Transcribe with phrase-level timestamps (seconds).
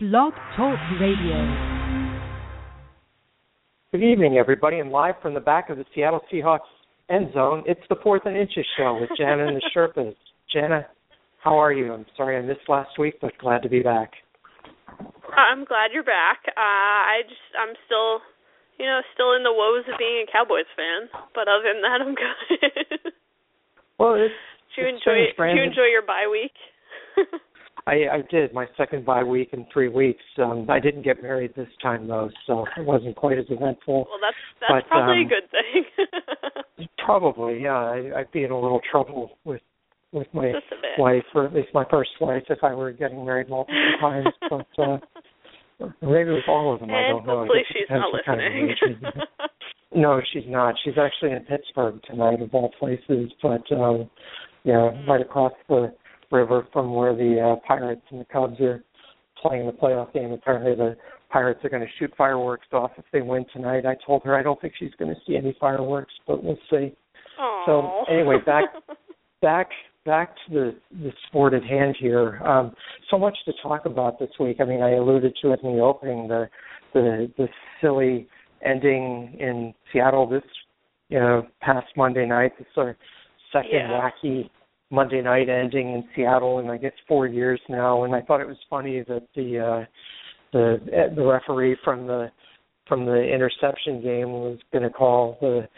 [0.00, 1.42] Blog Talk Radio.
[3.90, 6.70] Good evening, everybody, and live from the back of the Seattle Seahawks
[7.10, 10.14] end zone, it's the Fourth and Inches show with Jana and the Sherpas.
[10.54, 10.86] Jana,
[11.42, 11.92] how are you?
[11.92, 14.12] I'm sorry I missed last week, but glad to be back.
[15.36, 16.42] I'm glad you're back.
[16.46, 18.22] Uh, I just I'm still,
[18.78, 21.98] you know, still in the woes of being a Cowboys fan, but other than that,
[22.06, 23.12] I'm good.
[23.98, 24.30] well, it's,
[24.76, 26.54] did you it's enjoy strange, did you enjoy your bye week?
[27.88, 30.22] I, I did my second bye week in three weeks.
[30.36, 34.06] Um, I didn't get married this time though, so it wasn't quite as eventful.
[34.10, 35.50] Well, that's that's but, probably um, a good
[36.76, 36.88] thing.
[37.04, 37.76] probably, yeah.
[37.76, 39.62] I, I'd be in a little trouble with
[40.12, 40.98] with my Just a bit.
[40.98, 44.28] wife, or at least my first wife, if I were getting married multiple times.
[44.50, 47.40] But uh, maybe with all of them, I don't know.
[47.40, 48.66] hopefully she's not what kind of listening.
[48.66, 49.22] mood she's in.
[50.02, 50.74] No, she's not.
[50.84, 53.32] She's actually in Pittsburgh tonight, of all places.
[53.40, 54.10] But um,
[54.64, 55.94] yeah, right across the
[56.30, 58.82] river from where the uh, Pirates and the Cubs are
[59.40, 60.32] playing the playoff game.
[60.32, 60.96] Apparently, the
[61.30, 63.84] Pirates are going to shoot fireworks off if they win tonight.
[63.86, 66.94] I told her I don't think she's going to see any fireworks, but we'll see.
[67.66, 68.64] So anyway, back
[69.42, 69.68] back
[70.04, 72.38] back to the the sport at hand here.
[72.44, 72.74] Um,
[73.10, 74.56] so much to talk about this week.
[74.60, 76.28] I mean, I alluded to it in the opening.
[76.28, 76.48] The
[76.94, 77.46] the the
[77.80, 78.26] silly
[78.64, 80.42] ending in Seattle this
[81.10, 82.52] you know past Monday night.
[82.58, 82.96] The sort of
[83.52, 84.10] second Yeah.
[84.10, 84.50] wacky
[84.90, 88.04] Monday night ending in Seattle in I guess four years now.
[88.04, 89.84] And I thought it was funny that the uh,
[90.52, 92.30] the the referee from the
[92.88, 95.68] from the interception game was going to call the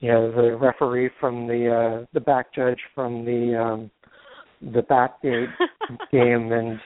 [0.00, 3.90] you know the referee from the uh the back judge from the um
[4.74, 5.52] the backgate
[6.12, 6.80] game and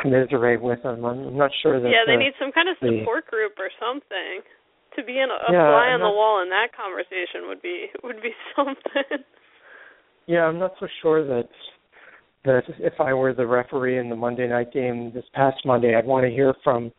[0.00, 1.04] commiserate with him.
[1.04, 3.52] I'm I'm not sure that yeah, they the, need some kind of the- support group
[3.58, 4.42] or something.
[4.96, 7.88] To be in a, a Yeah, fly on the wall in that conversation would be
[8.04, 9.24] would be something.
[10.26, 11.48] Yeah, I'm not so sure that
[12.44, 16.06] that if I were the referee in the Monday night game this past Monday, I'd
[16.06, 16.90] want to hear from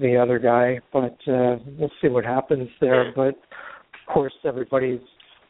[0.00, 3.12] the other guy, but uh we'll see what happens there.
[3.14, 5.00] But of course, everybody's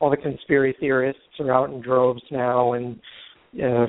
[0.01, 2.97] all the conspiracy theorists are out in droves now, and
[3.55, 3.87] uh,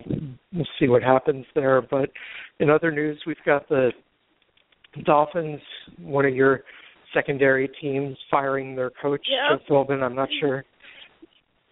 [0.53, 1.81] we'll see what happens there.
[1.81, 2.11] But
[2.59, 3.91] in other news, we've got the
[5.05, 5.59] Dolphins,
[5.97, 6.61] one of your
[7.15, 9.25] secondary teams, firing their coach.
[9.67, 10.03] Joe Philbin.
[10.03, 10.63] I'm not sure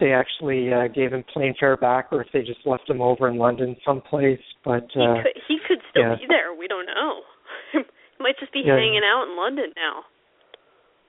[0.02, 3.30] they actually uh, gave him plane fare back or if they just left him over
[3.30, 4.40] in London someplace.
[4.66, 6.16] But he uh, could he could still yeah.
[6.16, 6.54] be there.
[6.58, 7.22] We don't know.
[7.72, 7.80] he
[8.20, 8.76] might just be Yeah.
[8.76, 10.04] hanging out in London now.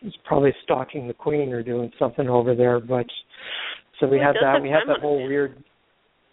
[0.00, 2.78] he's probably stalking the Queen or doing something over there.
[2.78, 3.06] But
[3.98, 4.54] so we he had that.
[4.54, 5.62] have We had time that whole weird.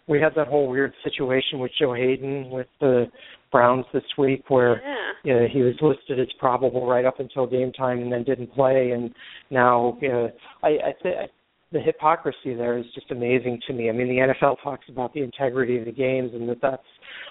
[0.06, 3.06] We had that whole weird situation with Joe Haden with the
[3.52, 5.12] Browns this week, where Yeah.
[5.24, 8.52] you know, he was listed as probable right up until game time and then didn't
[8.52, 9.14] play and
[9.50, 10.30] now you know,
[10.62, 11.30] I, I think
[11.72, 13.88] the hypocrisy there is just amazing to me.
[13.88, 16.82] I mean the NFL talks about the integrity of the games and that that's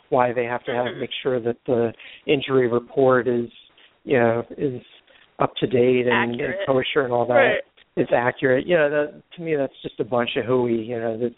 [0.09, 1.91] why they have to have make sure that the
[2.25, 3.49] injury report is
[4.03, 4.81] you know is
[5.39, 7.61] up to date and, and kosher and all that Right.
[7.97, 8.67] is accurate.
[8.67, 10.75] You know, that to me that's just a bunch of hooey.
[10.83, 11.35] You know, that's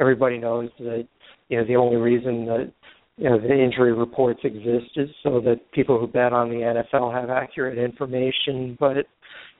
[0.00, 1.06] everybody knows that
[1.48, 2.72] you know the only reason that
[3.16, 7.12] you know the injury reports exist is so that people who bet on the NFL
[7.12, 8.76] have accurate information.
[8.80, 9.06] But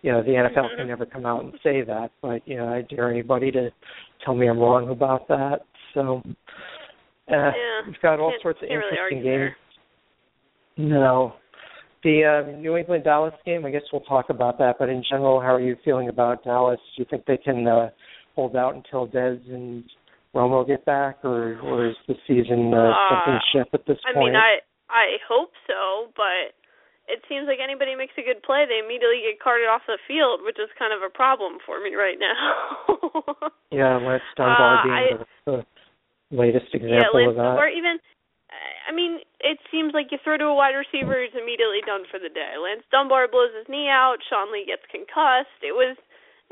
[0.04, 0.76] you know the NFL Mhm.
[0.76, 2.10] can never come out and say that.
[2.20, 3.70] But you know I dare anybody to
[4.24, 5.62] tell me I'm wrong about that.
[5.94, 7.80] So uh, Yeah.
[7.86, 9.24] we've got all sorts of can't really interesting games.
[9.34, 9.56] there.
[10.76, 11.34] No.
[12.02, 14.76] The uh, New England Dallas game, I guess we'll talk about that.
[14.78, 16.78] But in general, how are you feeling about Dallas?
[16.96, 17.88] Do you think they can uh,
[18.34, 19.84] hold out until Dez and
[20.34, 24.12] Romo get back, or or is the season uh, Uh, sinking ship at this I
[24.12, 24.18] point?
[24.18, 24.58] I mean, I
[24.90, 26.52] I hope so, but
[27.08, 30.40] it seems like anybody makes a good play, they immediately get carted off the field,
[30.44, 32.36] which is kind of a problem for me right now.
[33.70, 35.56] yeah, Lance Dunbar Uh, being I- the, the
[36.34, 37.56] latest yeah, example Lance of that.
[37.60, 38.00] or even
[38.86, 42.20] I mean, it seems like you throw to a wide receiver, he's immediately done for
[42.22, 42.54] the day.
[42.60, 45.58] Lance Dunbar blows his knee out, Sean Lee gets concussed.
[45.64, 45.96] It was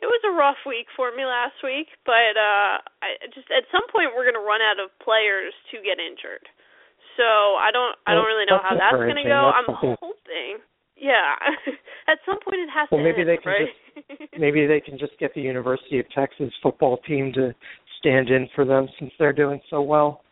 [0.03, 3.87] it was a rough week for me last week, but uh I just at some
[3.93, 6.43] point we're going to run out of players to get injured.
[7.17, 7.25] So
[7.61, 9.53] I don't I don't really know that's how that's going to go.
[9.53, 10.53] That's I'm something- hoping.
[10.97, 11.35] Yeah.
[12.09, 14.29] at some point it has Well, to maybe end, they can right?
[14.39, 17.53] Maybe they can just get the University of Texas football team to
[17.99, 20.23] stand in for them since they're doing so well.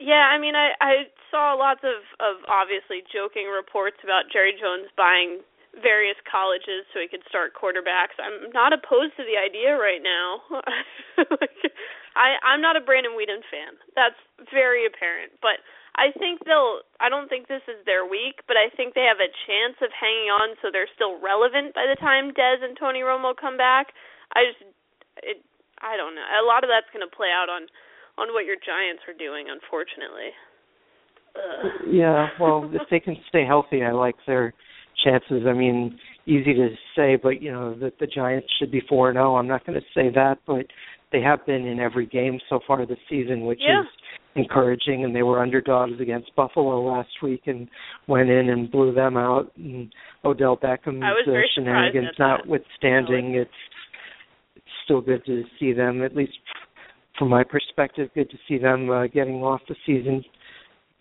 [0.00, 0.92] Yeah, I mean, I I
[1.30, 5.40] saw lots of of obviously joking reports about Jerry Jones buying
[5.80, 8.16] various colleges so he could start quarterbacks.
[8.18, 10.42] I'm not opposed to the idea right now.
[11.18, 11.58] like,
[12.16, 13.78] I I'm not a Brandon Weeden fan.
[13.94, 14.18] That's
[14.50, 15.62] very apparent, but
[15.98, 19.22] I think they'll I don't think this is their week, but I think they have
[19.22, 23.02] a chance of hanging on so they're still relevant by the time Dez and Tony
[23.02, 23.94] Romo come back.
[24.34, 24.62] I just
[25.22, 25.38] it
[25.82, 26.26] I don't know.
[26.26, 27.66] A lot of that's going to play out on
[28.18, 30.34] on what your Giants are doing, unfortunately.
[31.38, 31.86] Ugh.
[31.86, 34.54] Yeah, well, if they can stay healthy, I like their
[35.02, 35.44] chances.
[35.46, 39.16] I mean, easy to say, but you know that the Giants should be four and
[39.16, 39.36] zero.
[39.36, 40.66] I'm not going to say that, but
[41.12, 43.80] they have been in every game so far this season, which Yeah.
[43.80, 43.86] is
[44.34, 45.04] encouraging.
[45.04, 47.68] And they were underdogs against Buffalo last week and
[48.06, 49.50] went in and blew them out.
[49.56, 49.92] And
[50.24, 53.50] Odell Beckham's uh, shenanigans notwithstanding, it's
[54.56, 56.02] it's still good to see them.
[56.02, 56.32] At least
[57.18, 60.22] from my perspective, good to see them uh, getting off the season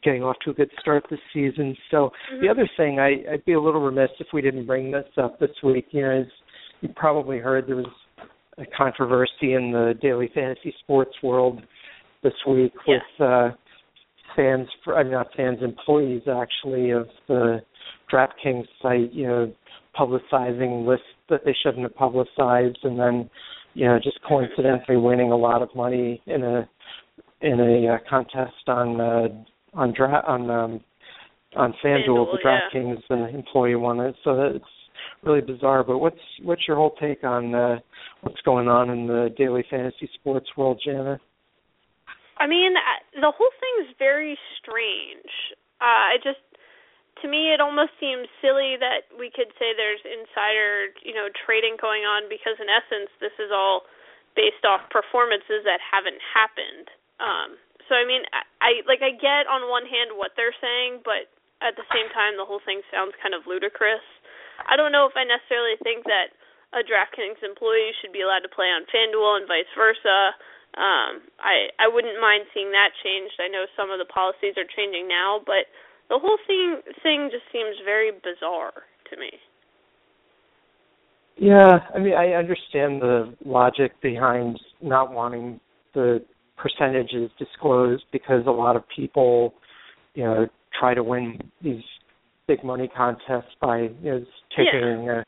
[0.07, 1.75] getting off to a good start this season.
[1.92, 2.39] So Mhm.
[2.39, 5.38] the other thing, I, I'd be a little remiss if we didn't bring this up
[5.38, 5.88] this week.
[5.92, 6.27] You know, as
[6.80, 7.92] you probably heard, there was
[8.57, 11.62] a controversy in the daily fantasy sports world
[12.24, 13.01] this week Yes.
[13.19, 13.51] with uh,
[14.33, 17.62] fans, for, I mean not fans, employees actually of the
[18.09, 19.12] DraftKings site.
[19.12, 19.54] You know,
[19.94, 23.30] publicizing lists that they shouldn't have publicized, and then
[23.74, 26.69] you know just coincidentally winning a lot of money in a
[27.42, 29.27] in a uh, contest on uh,
[29.77, 30.81] on dra- on um,
[31.56, 32.31] on FanDuel.
[32.31, 32.59] The FanDuel, yeah.
[32.74, 34.65] DraftKings uh, employee won it, so it's
[35.24, 35.83] really bizarre.
[35.83, 37.79] But what's what's your whole take on uh,
[38.21, 41.19] what's going on in the daily fantasy sports world, Jana?
[42.39, 42.74] I mean,
[43.18, 45.33] the whole thing's very strange.
[45.81, 46.41] Uh, I just,
[47.21, 51.81] to me, it almost seems silly that we could say there's insider, you know, trading
[51.81, 53.89] going on because in essence, this is all
[54.38, 56.94] based off performances that haven't happened.
[57.18, 57.57] Um,
[57.88, 61.31] so I mean, I, I like I get on one hand what they're saying, but
[61.63, 64.04] at the same time, the whole thing sounds kind of ludicrous.
[64.69, 66.34] I don't know if I necessarily think that
[66.75, 70.36] a DraftKings employee should be allowed to play on FanDuel and vice versa.
[70.78, 73.39] Um, I I wouldn't mind seeing that changed.
[73.39, 75.72] I know some of the policies are changing now, but
[76.10, 79.31] the whole thing thing just seems very bizarre to me.
[81.38, 85.60] Yeah, I mean, I understand the logic behind not wanting
[85.94, 86.25] the
[86.57, 89.54] percentages disclosed because a lot of people,
[90.15, 91.83] you know, try to win these
[92.48, 94.25] big money contests by you know
[94.56, 95.24] taking a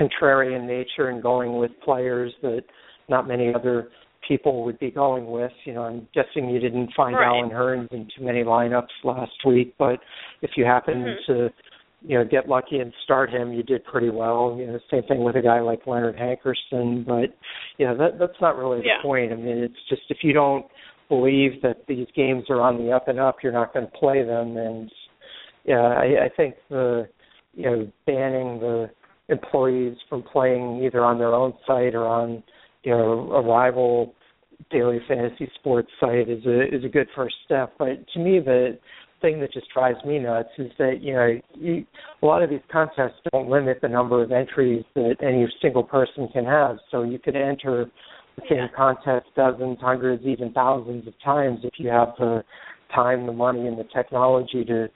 [0.00, 2.62] contrarian nature and going with players that
[3.08, 3.88] not many other
[4.26, 5.52] people would be going with.
[5.64, 7.26] You know, I'm guessing you didn't find Right.
[7.26, 10.00] Allen Hurns in too many lineups last week, but
[10.40, 11.24] if you happen Mhm.
[11.26, 11.52] to
[12.04, 14.56] you know get lucky and start him, you did pretty well.
[14.58, 17.34] You know, same thing with a guy like Leonard Hankerson, but
[17.78, 19.02] you know that that's not really the Yeah.
[19.02, 19.32] point.
[19.32, 20.66] I mean, it's just if you don't
[21.08, 24.24] believe that these games are on the up and up, you're not going to play
[24.24, 24.56] them.
[24.56, 24.90] And
[25.64, 27.08] yeah, I, I think the
[27.54, 28.90] you know banning the
[29.28, 32.42] employees from playing either on their own site or on
[32.82, 34.14] you know a rival
[34.70, 37.74] daily fantasy sports site is a is a good first step.
[37.78, 38.78] But to me, the
[39.22, 41.86] thing that just drives me nuts is that you know you,
[42.22, 46.28] a lot of these contests don't limit the number of entries that any single person
[46.32, 46.76] can have.
[46.90, 47.86] So you could enter
[48.36, 52.42] the same contest dozens, hundreds, even thousands of times if you have the
[52.94, 54.88] time, the money, and the technology to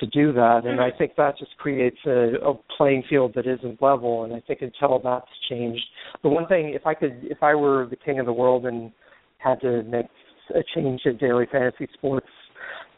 [0.00, 0.62] to do that.
[0.64, 0.98] And I mm-hmm.
[0.98, 4.24] think that just creates a, a playing field that isn't level.
[4.24, 5.84] And I think until that's changed,
[6.22, 8.92] the one thing, if I could, if I were the king of the world and
[9.38, 10.06] had to make
[10.54, 12.26] a change in daily fantasy sports,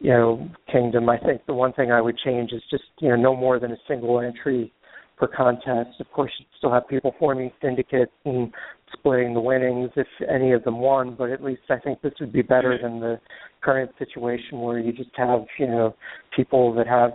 [0.03, 3.17] you know, kingdom, I think the one thing I would change is just you know
[3.17, 4.73] no more than a single entry
[5.17, 6.01] per contest.
[6.01, 8.53] Of course, you'd still have people forming syndicates and
[8.93, 12.33] splitting the winnings if any of them won, but at least I think this would
[12.33, 13.21] be better than the
[13.63, 15.95] current situation where you just have, you know,
[16.35, 17.13] people that have,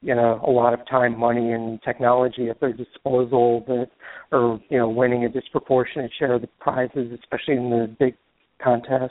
[0.00, 3.88] you know, a lot of time, money and technology at their disposal that
[4.30, 8.14] are, you know, winning a disproportionate share of the prizes, especially in the big
[8.62, 9.10] contests.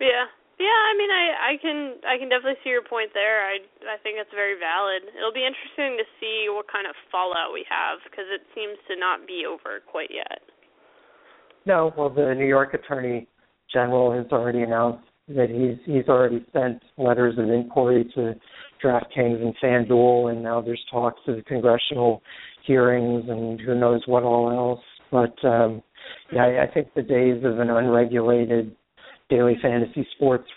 [0.00, 0.26] Yeah.
[0.58, 3.42] Yeah, I mean I I can I can definitely see your point there.
[3.42, 3.58] I
[3.90, 5.02] I think it's very valid.
[5.10, 8.94] It'll be interesting to see what kind of fallout we have because it seems to
[8.94, 10.46] not be over quite yet.
[11.66, 13.26] No, well, the New York Attorney
[13.72, 18.34] General has already announced that he's he's already sent letters of inquiry to
[18.82, 22.22] DraftKings and FanDuel, and now there's talks of congressional
[22.66, 24.84] hearings and who knows what all else.
[25.10, 25.82] But um,
[26.32, 28.76] yeah, I, I think the days of an unregulated
[29.30, 30.48] daily fantasy sports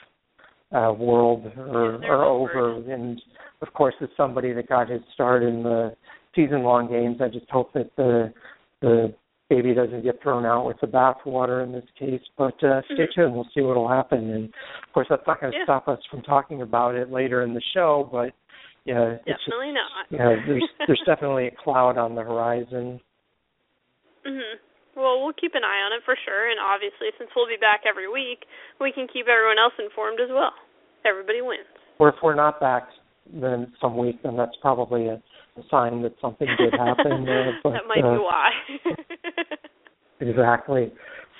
[0.75, 2.75] uh, world are, They're over.
[2.91, 3.21] And
[3.61, 5.95] of course, as somebody that got his start in the
[6.35, 8.33] season-long games, I just hope that the
[8.81, 9.13] the
[9.49, 12.21] baby doesn't get thrown out with the bathwater in this case.
[12.37, 13.13] But uh, stay Mhm.
[13.15, 14.29] tuned; we'll see what will happen.
[14.31, 15.63] And of course, that's not going to Yeah.
[15.63, 18.07] stop us from talking about it later in the show.
[18.11, 18.33] But
[18.83, 20.05] yeah, it's just Definitely not.
[20.09, 22.99] yeah, there's there's definitely a cloud on the horizon.
[24.25, 24.55] Mhm.
[24.97, 27.85] Well, we'll keep an eye on it for sure, and obviously, since we'll be back
[27.87, 28.49] every week,
[28.81, 30.57] we can keep everyone else informed as well.
[31.05, 31.69] Everybody wins.
[31.99, 32.89] Or if we're not back
[33.31, 37.29] then some week, then that's probably a, a sign that something did happen.
[37.29, 38.49] uh, but, that might uh, be why.
[40.19, 40.91] Exactly.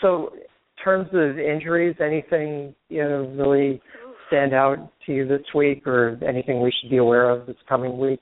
[0.03, 3.81] So, in terms of injuries, anything you know really
[4.27, 7.97] stand out to you this week, or anything we should be aware of this coming
[7.97, 8.19] week?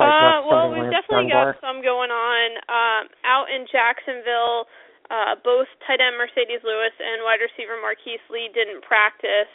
[0.00, 4.66] Uh, well, we've definitely got some going on um, out in Jacksonville.
[5.12, 9.50] Uh, both tight end Marcedes Lewis and wide receiver Marquise Lee didn't practice.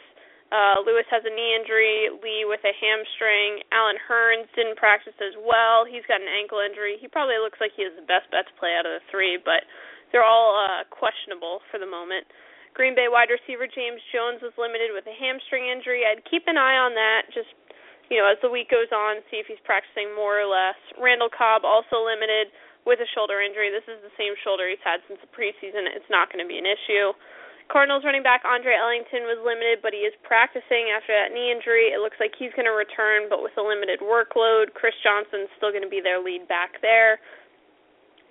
[0.48, 3.68] Uh, Lewis has a knee injury, Lee with a hamstring.
[3.76, 5.84] Allen Hurns didn't practice as well.
[5.84, 6.96] He's got an ankle injury.
[7.02, 9.36] He probably looks like he has the best bet to play out of the three,
[9.36, 9.68] but
[10.16, 12.24] they're all uh, questionable for the moment.
[12.78, 16.08] Green Bay wide receiver James Jones was limited with a hamstring injury.
[16.08, 17.52] I'd keep an eye on that just
[18.08, 20.80] you know, as the week goes on, see if he's practicing more or less.
[20.96, 22.52] Randall Cobb also limited
[22.88, 23.68] with a shoulder injury.
[23.68, 25.84] This is the same shoulder he's had since the preseason.
[25.92, 27.12] It's not going to be an issue.
[27.68, 31.92] Cardinals running back Andre Ellington was limited, but he is practicing after that knee injury.
[31.92, 34.72] It looks like he's going to return, but with a limited workload.
[34.72, 37.20] Chris Johnson's still going to be their lead back there.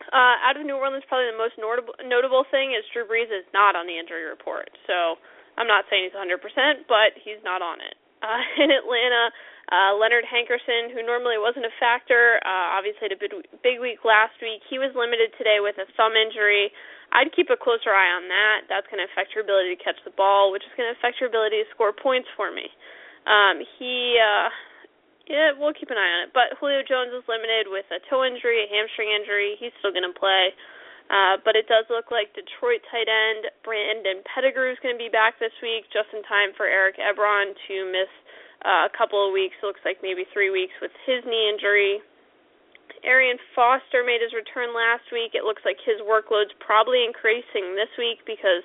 [0.08, 3.44] Uh, out of New Orleans, probably the most notable notable thing is Drew Brees is
[3.52, 4.72] not on the injury report.
[4.88, 5.20] So
[5.60, 7.96] I'm not saying he's 100%, but he's not on it.
[8.24, 9.28] Uh, in Atlanta,
[9.74, 13.34] uh, Leonard Hankerson, who normally wasn't a factor, uh, obviously had a big,
[13.66, 14.62] big week last week.
[14.70, 16.70] He was limited today with a thumb injury.
[17.10, 18.70] I'd keep a closer eye on that.
[18.70, 21.18] That's going to affect your ability to catch the ball, which is going to affect
[21.18, 22.70] your ability to score points for me.
[23.26, 24.50] Um, he, uh,
[25.26, 26.30] yeah, we'll keep an eye on it.
[26.30, 29.58] But Julio Jones is limited with a toe injury, a hamstring injury.
[29.58, 30.54] He's still going to play.
[31.06, 35.10] Uh, but it does look like Detroit tight end Brandon Pettigrew is going to be
[35.10, 38.10] back this week, just in time for Eric Ebron to miss
[38.64, 39.56] uh, a couple of weeks.
[39.62, 42.00] Looks like maybe three weeks with his knee injury.
[43.04, 45.34] Arian Foster made his return last week.
[45.34, 48.64] It looks like his workload's probably increasing this week because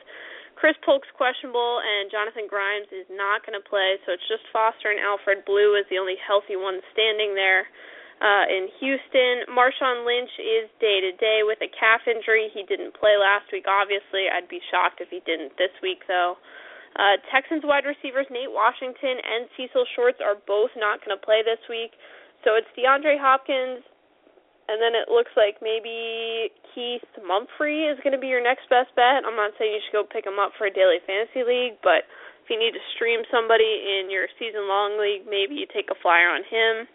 [0.55, 3.97] Chris Polk's questionable and Jonathan Grimes is not going to play.
[4.05, 7.65] So it's just Foster and Alfred Blue is the only healthy one standing there.
[8.21, 12.53] Uh, in Houston, Marshawn Lynch is day to day with a calf injury.
[12.53, 14.29] He didn't play last week, obviously.
[14.29, 16.37] I'd be shocked if he didn't this week, though.
[17.31, 21.61] Texans wide receivers Nate Washington and Cecil Shorts are both not going to play this
[21.71, 21.95] week.
[22.43, 23.85] So it's DeAndre Hopkins,
[24.67, 28.91] and then it looks like maybe Keith Mumphrey is going to be your next best
[28.97, 29.23] bet.
[29.23, 32.07] I'm not saying you should go pick him up for a daily fantasy league, but
[32.43, 35.97] if you need to stream somebody in your season long league, maybe you take a
[36.01, 36.89] flyer on him.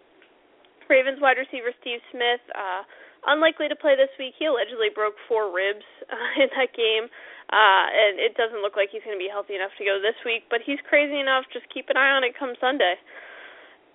[0.90, 2.82] Ravens wide receiver Steve Smith, uh,
[3.25, 4.37] unlikely to play this week.
[4.37, 7.08] He allegedly broke four ribs uh, in that game.
[7.46, 10.18] Uh, and it doesn't look like he's going to be healthy enough to go this
[10.26, 11.46] week, but he's crazy enough.
[11.54, 12.99] Just keep an eye on it come Sunday.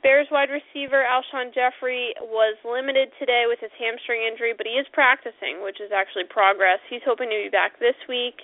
[0.01, 4.87] Bears wide receiver Alshon Jeffery was limited today with his hamstring injury, but he is
[4.95, 6.81] practicing, which is actually progress.
[6.89, 8.41] He's hoping to be back this week.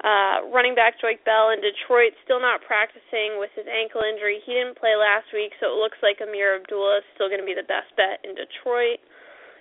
[0.00, 4.40] Uh, running back Joique Bell in Detroit still not practicing with his ankle injury.
[4.46, 7.48] He didn't play last week, so it looks like Ameer Abdullah is still going to
[7.48, 9.02] be the best bet in Detroit.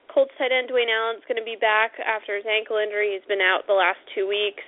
[0.10, 3.14] Colts tight end Dwayne Allen's going to be back after his ankle injury.
[3.14, 4.66] He's been out the last two weeks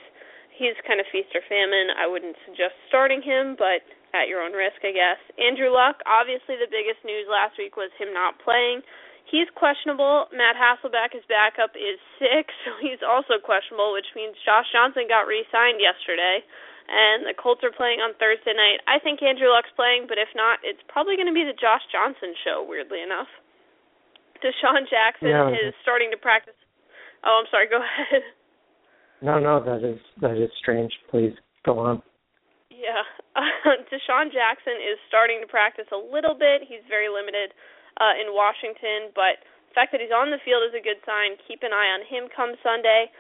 [0.61, 1.89] he's kind of feast or famine.
[1.97, 3.81] I wouldn't suggest starting him, but
[4.13, 5.17] at your own risk, I guess.
[5.41, 8.85] Andrew Luck, obviously the biggest news last week was him not playing.
[9.25, 10.29] He's questionable.
[10.29, 15.25] Matt Hasselbeck, his backup, is sick, so he's also questionable, which means Josh Johnson got
[15.25, 16.45] re-signed yesterday,
[16.91, 18.83] and the Colts are playing on Thursday night.
[18.85, 21.85] I think Andrew Luck's playing, but if not, it's probably going to be the Josh
[21.89, 22.61] Johnson show.
[22.67, 23.31] Weirdly enough,
[24.41, 25.49] DeSean Jackson yeah.
[25.49, 26.57] is starting to practice.
[27.23, 27.69] Oh, I'm sorry.
[27.69, 28.25] Go ahead.
[29.21, 30.89] No, no, that is that is strange.
[31.13, 32.01] Please go on.
[32.73, 33.05] Yeah,
[33.93, 36.65] DeSean Jackson is starting to practice a little bit.
[36.65, 37.53] He's very limited
[38.01, 41.37] uh, in Washington, but the fact that he's on the field is a good sign.
[41.45, 43.13] Keep an eye on him come Sunday.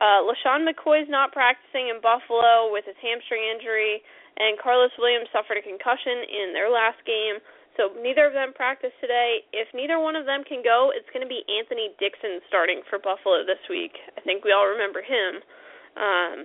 [0.00, 4.02] Uh, LeSean McCoy's not practicing in Buffalo with his hamstring injury,
[4.40, 7.38] and Carlos Williams suffered a concussion in their last game.
[7.76, 9.42] So neither of them practice today.
[9.50, 13.02] If neither one of them can go, it's going to be Anthony Dixon starting for
[13.02, 13.98] Buffalo this week.
[14.14, 15.42] I think we all remember him.
[15.94, 16.36] Um,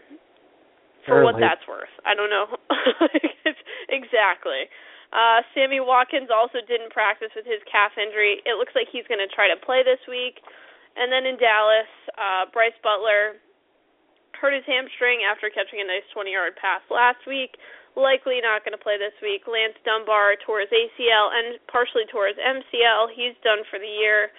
[1.08, 2.46] for what that's worth, I don't know
[3.90, 4.70] exactly.
[5.10, 8.46] Uh, Sammy Watkins also didn't practice with his calf injury.
[8.46, 10.38] It looks like he's going to try to play this week.
[10.94, 13.42] And then in Dallas, uh, Brice Butler
[14.38, 17.58] hurt his hamstring after catching a nice 20-yard pass last week
[17.98, 19.48] likely not going to play this week.
[19.50, 23.14] Lance Dunbar tore his ACL and partially tore his MCL.
[23.14, 24.30] He's done for the year.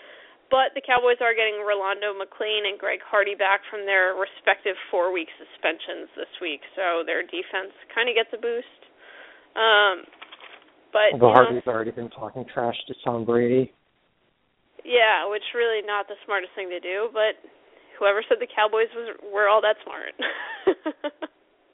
[0.50, 5.14] But the Cowboys are getting Rolando McClain and Greg Hardy back from their respective four
[5.14, 8.80] week suspensions this week, so their defense kind of gets a boost.
[9.54, 10.02] Um,
[10.90, 13.70] but Although Hardy's know, already been talking trash to Tom Brady.
[14.82, 17.38] Yeah, which really not the smartest thing to do, but
[17.94, 20.18] whoever said the Cowboys was were all that smart.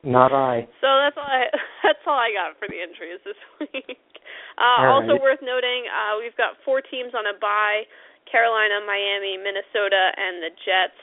[0.07, 0.71] Not I.
[0.79, 1.51] So that's all I
[1.87, 3.99] that's all I got for the injuries this week.
[4.55, 5.23] Uh, also right.
[5.23, 7.83] worth noting, uh, we've got four teams on a bye:
[8.31, 10.97] Carolina, Miami, Minnesota, and the Jets.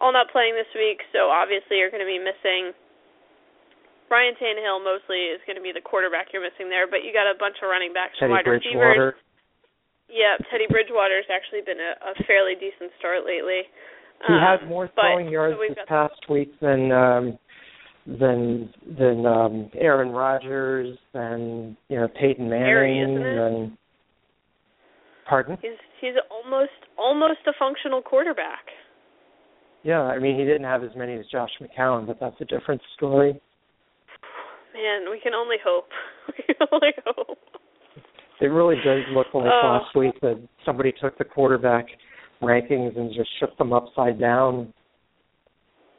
[0.00, 2.72] All not playing this week, so obviously you're going to be missing
[4.10, 7.30] Ryan Tannehill mostly is going to be the quarterback you're missing there, but you got
[7.30, 9.14] a bunch of running backs Teddy wide Bridgewater.
[9.14, 9.14] receivers.
[10.10, 13.70] Yeah, Teddy Bridgewater's actually been a, a fairly decent start lately.
[14.26, 17.38] He um, had more throwing yards so this past week than um
[18.18, 23.76] than than um Aaron Rodgers than you know Peyton Manning and
[25.28, 25.56] pardon?
[25.62, 28.64] He's he's almost almost a functional quarterback.
[29.82, 32.80] Yeah, I mean he didn't have as many as Josh McCown, but that's a different
[32.96, 33.40] story.
[34.74, 35.88] Man, we can only hope.
[36.28, 37.38] we can only hope.
[38.40, 39.78] It really does look like Oh.
[39.82, 41.86] last week that somebody took the quarterback
[42.42, 44.72] rankings and just shook them upside down.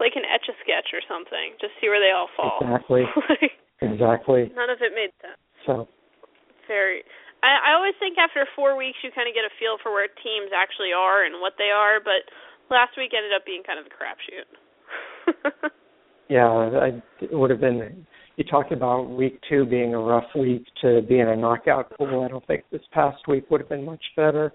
[0.02, 1.54] Like an etch a sketch or something.
[1.62, 2.58] Just see where they all fall.
[2.66, 3.06] Exactly.
[3.30, 3.54] like,
[3.86, 4.50] Exactly.
[4.58, 5.38] none of it made sense.
[5.70, 5.86] So
[6.66, 7.06] Very.
[7.46, 10.10] I I always think after four weeks you kind of get a feel for where
[10.26, 12.26] teams actually are and what they are, but
[12.74, 14.50] last week ended up being kind of a crapshoot.
[16.30, 16.90] yeah, I,
[17.22, 18.06] it would have been.
[18.38, 22.24] You talked about week two being a rough week to be in a knockout pool.
[22.26, 24.54] I don't think this past week would have been much better.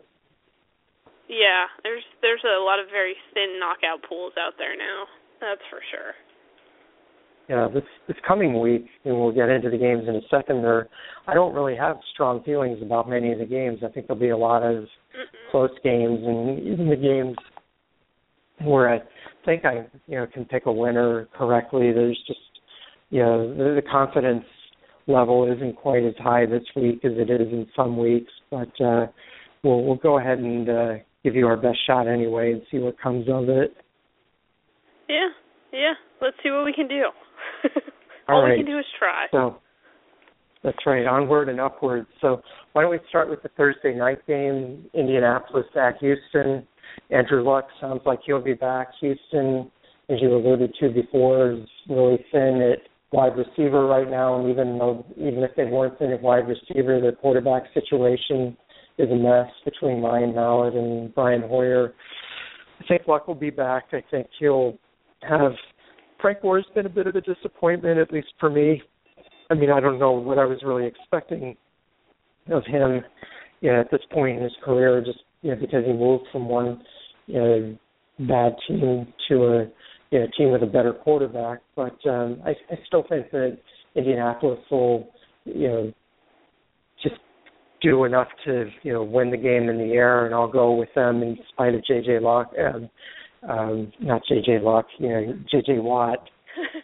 [1.28, 5.04] yeah, there's there's a lot of very thin knockout pools out there now.
[5.40, 6.14] That's for sure.
[7.48, 10.62] Yeah, this this coming week, and we'll get into the games in a second.
[10.62, 10.88] There,
[11.28, 13.78] I don't really have strong feelings about many of the games.
[13.84, 15.50] I think there'll be a lot of Mm-mm.
[15.52, 17.36] close games, and even the games
[18.64, 18.98] where I
[19.44, 21.92] think I you know can pick a winner correctly.
[21.92, 22.40] There's just
[23.10, 24.44] you know the, the confidence
[25.06, 29.06] level isn't quite as high this week as it is in some weeks, but uh,
[29.62, 33.00] we'll we'll go ahead and uh, give you our best shot anyway and see what
[33.00, 33.76] comes of it.
[35.08, 35.28] Yeah,
[35.72, 35.94] yeah.
[36.20, 37.04] Let's see what we can do.
[38.28, 39.26] All All we can do is try.
[39.30, 39.56] So
[40.64, 42.06] that's right, onward and upward.
[42.20, 46.66] So why don't we start with the Thursday night game, Indianapolis at Houston.
[47.10, 48.88] Andrew Luck sounds like he'll be back.
[49.00, 49.70] Houston,
[50.08, 52.80] as you alluded to before, is really thin at
[53.12, 57.00] wide receiver right now, and even though even if they weren't thin at wide receiver,
[57.00, 58.56] their quarterback situation
[58.98, 61.94] is a mess between Ryan Mallett and Brian Hoyer.
[62.80, 63.84] I think Luck will be back.
[63.92, 64.78] I think he'll
[65.28, 65.52] have
[66.20, 68.82] Frank Gore's been a bit of a disappointment, at least for me.
[69.50, 71.56] I mean, I don't know what I was really expecting
[72.50, 73.02] of him,
[73.60, 76.48] you know, at this point in his career, just you know, because he moved from
[76.48, 76.82] one
[77.26, 77.78] you know,
[78.20, 79.66] bad team to a
[80.10, 81.60] you know, team with a better quarterback.
[81.74, 83.58] But um, I, I still think that
[83.94, 85.08] Indianapolis will,
[85.44, 85.92] you know,
[87.02, 87.16] just
[87.82, 90.88] do enough to you know win the game in the air, and I'll go with
[90.94, 92.52] them in spite of JJ Lock.
[92.58, 92.88] Um,
[93.48, 96.18] um, not JJ Lock, you know, JJ Watt.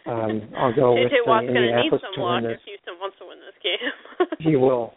[0.05, 2.59] Um, I'll go with JJ uh, Watt's going to need some luck if.
[2.65, 4.27] Houston wants to win this game.
[4.39, 4.93] He will.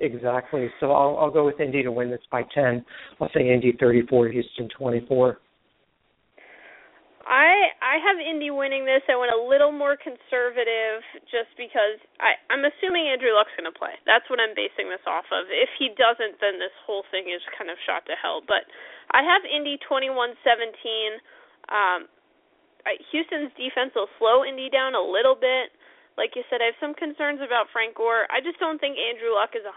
[0.00, 0.68] Exactly.
[0.78, 2.84] So I'll I'll go with Indy to win this by ten.
[3.20, 5.38] I'll say Indy thirty four, Houston twenty four.
[7.24, 9.00] I I have Indy winning this.
[9.08, 11.00] I went a little more conservative
[11.32, 13.96] just because I I'm assuming Andrew Luck's going to play.
[14.04, 15.48] That's what I'm basing this off of.
[15.48, 18.44] If he doesn't, then this whole thing is kind of shot to hell.
[18.44, 18.68] But
[19.12, 20.36] I have Indy 21-17.
[21.72, 22.08] Um,
[22.84, 25.72] I, Houston's defense will slow Indy down a little bit.
[26.14, 28.30] Like you said, I have some concerns about Frank Gore.
[28.30, 29.74] I just don't think Andrew Luck is 100%,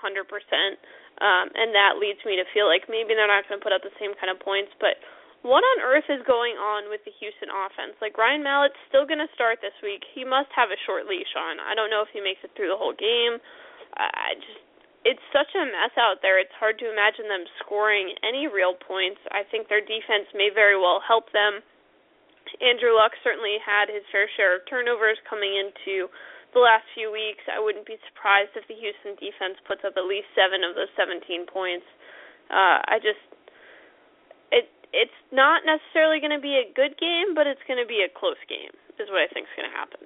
[1.18, 3.82] um, and that leads me to feel like maybe they're not going to put up
[3.82, 4.70] the same kind of points.
[4.78, 5.02] But
[5.45, 7.97] what on earth is going on with the Houston offense?
[8.02, 10.02] Like Ryan Mallett's still going to start this week.
[10.15, 11.62] He must have a short leash on.
[11.62, 13.38] I don't know if he makes it through the whole game.
[13.97, 14.67] I just
[15.08, 16.36] it's such a mess out there.
[16.36, 19.23] It's hard to imagine them scoring any real points.
[19.32, 21.63] I think their defense may very well help them.
[22.60, 26.12] Andrew Luck certainly had his fair share of turnovers coming into
[26.52, 27.43] the last few weeks.
[27.47, 30.91] I wouldn't be surprised if the Houston defense puts up at least 7 of those
[31.00, 31.88] 17 points.
[32.52, 33.23] Uh I just
[34.98, 38.10] it's not necessarily going to be a good game, but it's going to be a
[38.10, 38.74] close game.
[38.98, 40.02] Is what I think is going to happen.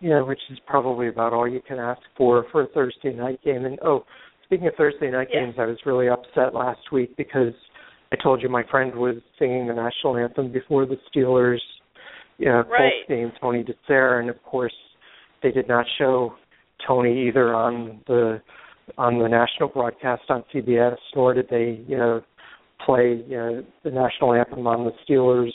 [0.00, 3.64] Yeah, which is probably about all you can ask for for a Thursday night game.
[3.64, 4.04] And oh,
[4.44, 5.46] speaking of Thursday night Yeah.
[5.46, 7.54] games, I was really upset last week because
[8.12, 11.60] I told you my friend was singing the national anthem before the Steelers,
[12.36, 12.92] you know, Right.
[12.92, 14.74] Colts game, Tony DeSere, and of course
[15.42, 16.34] they did not show
[16.86, 18.42] Tony either on the
[18.98, 22.22] on the national broadcast on CBS, nor did they, you know,
[22.84, 25.50] play you know, the national anthem on the Steelers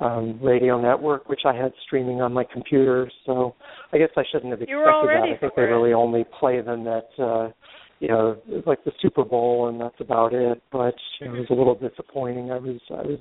[0.00, 3.10] um radio network, which I had streaming on my computer.
[3.24, 3.54] So
[3.92, 5.22] I guess I shouldn't have expected that.
[5.34, 7.50] I think they really only play them at uh
[7.98, 10.60] you know, like the Super Bowl and that's about it.
[10.70, 12.50] But you know, it was a little disappointing.
[12.50, 13.20] I was I was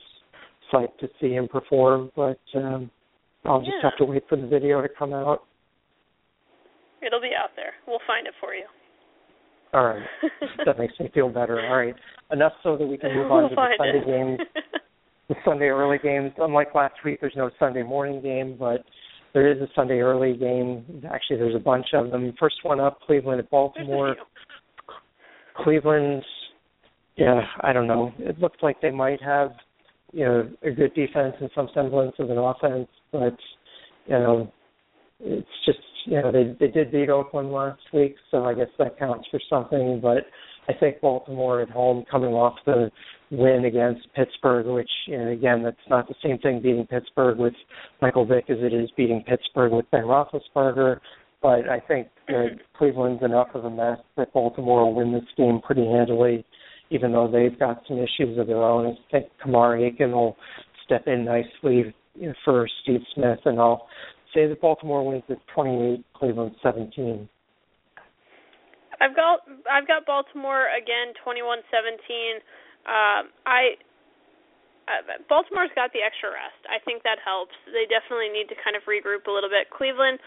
[0.73, 2.89] psyched to see him perform, but um
[3.45, 3.89] I'll just Yeah.
[3.91, 5.43] have to wait for the video to come out.
[7.01, 7.73] It'll be out there.
[7.88, 8.65] We'll find it for you.
[9.75, 10.03] All right.
[10.65, 11.59] that makes me feel better.
[11.59, 11.95] All right.
[12.31, 14.05] Enough so that we can move on we'll to the Sunday it.
[14.05, 14.39] games.
[15.29, 16.31] the Sunday early games.
[16.38, 18.85] Unlike last week, there's no Sunday morning game, but
[19.33, 21.03] there is a Sunday early game.
[21.11, 22.33] Actually, there's a bunch of them.
[22.39, 24.15] First one up, Cleveland at Baltimore.
[25.57, 26.23] Cleveland,
[27.17, 28.13] yeah, I don't know.
[28.17, 29.51] It looks like they might have,
[30.13, 33.35] you know, a good defense and some semblance of an offense, but
[34.05, 34.51] you know,
[35.19, 38.97] it's just you know they they did beat Oakland last week, so I guess that
[38.97, 39.99] counts for something.
[40.01, 40.25] But
[40.67, 42.91] I think Baltimore at home, coming off the
[43.31, 47.53] win against Pittsburgh, which you know, again that's not the same thing beating Pittsburgh with
[48.01, 50.99] Michael Vick as it is beating Pittsburgh with Ben Roethlisberger.
[51.41, 55.59] But I think that Cleveland's enough of a mess that Baltimore will win this game
[55.63, 56.45] pretty handily,
[56.89, 58.87] even though they've got some issues of their own.
[58.87, 60.37] I think Kamar Aiken will
[60.83, 61.93] step in nicely
[62.43, 63.87] for Steve Smith, and I'll
[64.36, 67.30] say that Baltimore wins at 28, Cleveland 17.
[69.02, 72.39] I've got I've got Baltimore again 21-17.
[72.86, 73.76] Um, I
[74.86, 76.62] uh, Baltimore's got the extra rest.
[76.69, 77.58] I think that helps.
[77.65, 79.74] They definitely need to kind of regroup a little bit.
[79.74, 80.21] Cleveland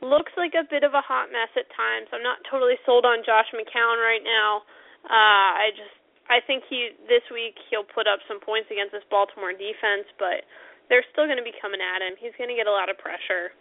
[0.00, 2.08] looks like a bit of a hot mess at times.
[2.14, 4.64] I'm not totally sold on Josh McCown right now.
[5.06, 5.94] Uh, I just
[6.26, 10.42] I think he this week he'll put up some points against this Baltimore defense, but
[10.88, 12.16] they're still going to be coming at him.
[12.16, 13.52] He's going to get a lot of pressure.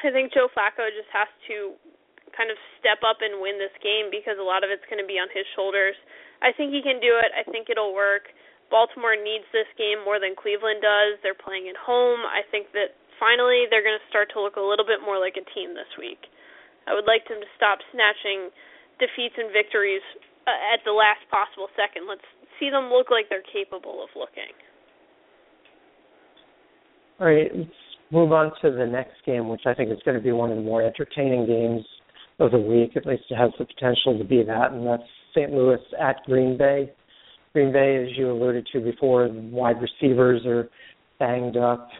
[0.00, 1.76] I think Joe Flacco just has to
[2.32, 5.08] kind of step up and win this game because a lot of it's going to
[5.08, 5.98] be on his shoulders.
[6.40, 7.30] I think he can do it.
[7.36, 8.30] I think it'll work.
[8.72, 11.18] Baltimore needs this game more than Cleveland does.
[11.20, 12.22] They're playing at home.
[12.22, 15.36] I think that finally they're going to start to look a little bit more like
[15.36, 16.30] a team this week.
[16.86, 18.54] I would like them to stop snatching
[19.02, 20.06] defeats and victories
[20.46, 22.06] uh, at the last possible second.
[22.08, 22.24] Let's
[22.56, 24.54] see them look like they're capable of looking.
[27.20, 27.70] All right, let's
[28.10, 30.56] move on to the next game, which I think is going to be one of
[30.56, 31.84] the more entertaining games
[32.38, 32.96] of the week.
[32.96, 35.02] At least it has the potential to be that, and that's
[35.34, 35.52] St.
[35.52, 36.90] Louis at Green Bay.
[37.52, 40.70] Green Bay, as you alluded to before, wide receivers are
[41.18, 41.90] banged up.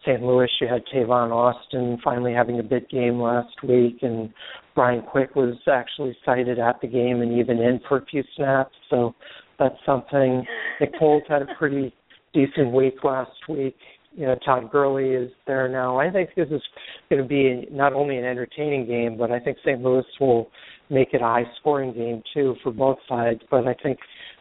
[0.00, 0.22] St.
[0.22, 4.32] Louis, you had Tavon Austin finally having a big game last week, and
[4.74, 8.74] Brian Quick was actually sighted at the game and even in for a few snaps.
[8.88, 9.14] So
[9.58, 10.42] that's something.
[10.80, 11.94] Nick Foles had a pretty
[12.32, 13.76] decent week last week
[14.12, 15.98] you know Todd Gurley is there now.
[15.98, 16.62] I think this is
[17.08, 19.80] going to be not only an entertaining game, but I think St.
[19.80, 20.48] Louis will
[20.88, 23.40] make it a high-scoring game too for both sides.
[23.50, 23.98] But I think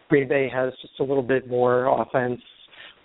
[0.09, 2.41] Green Bay has just a little bit more offense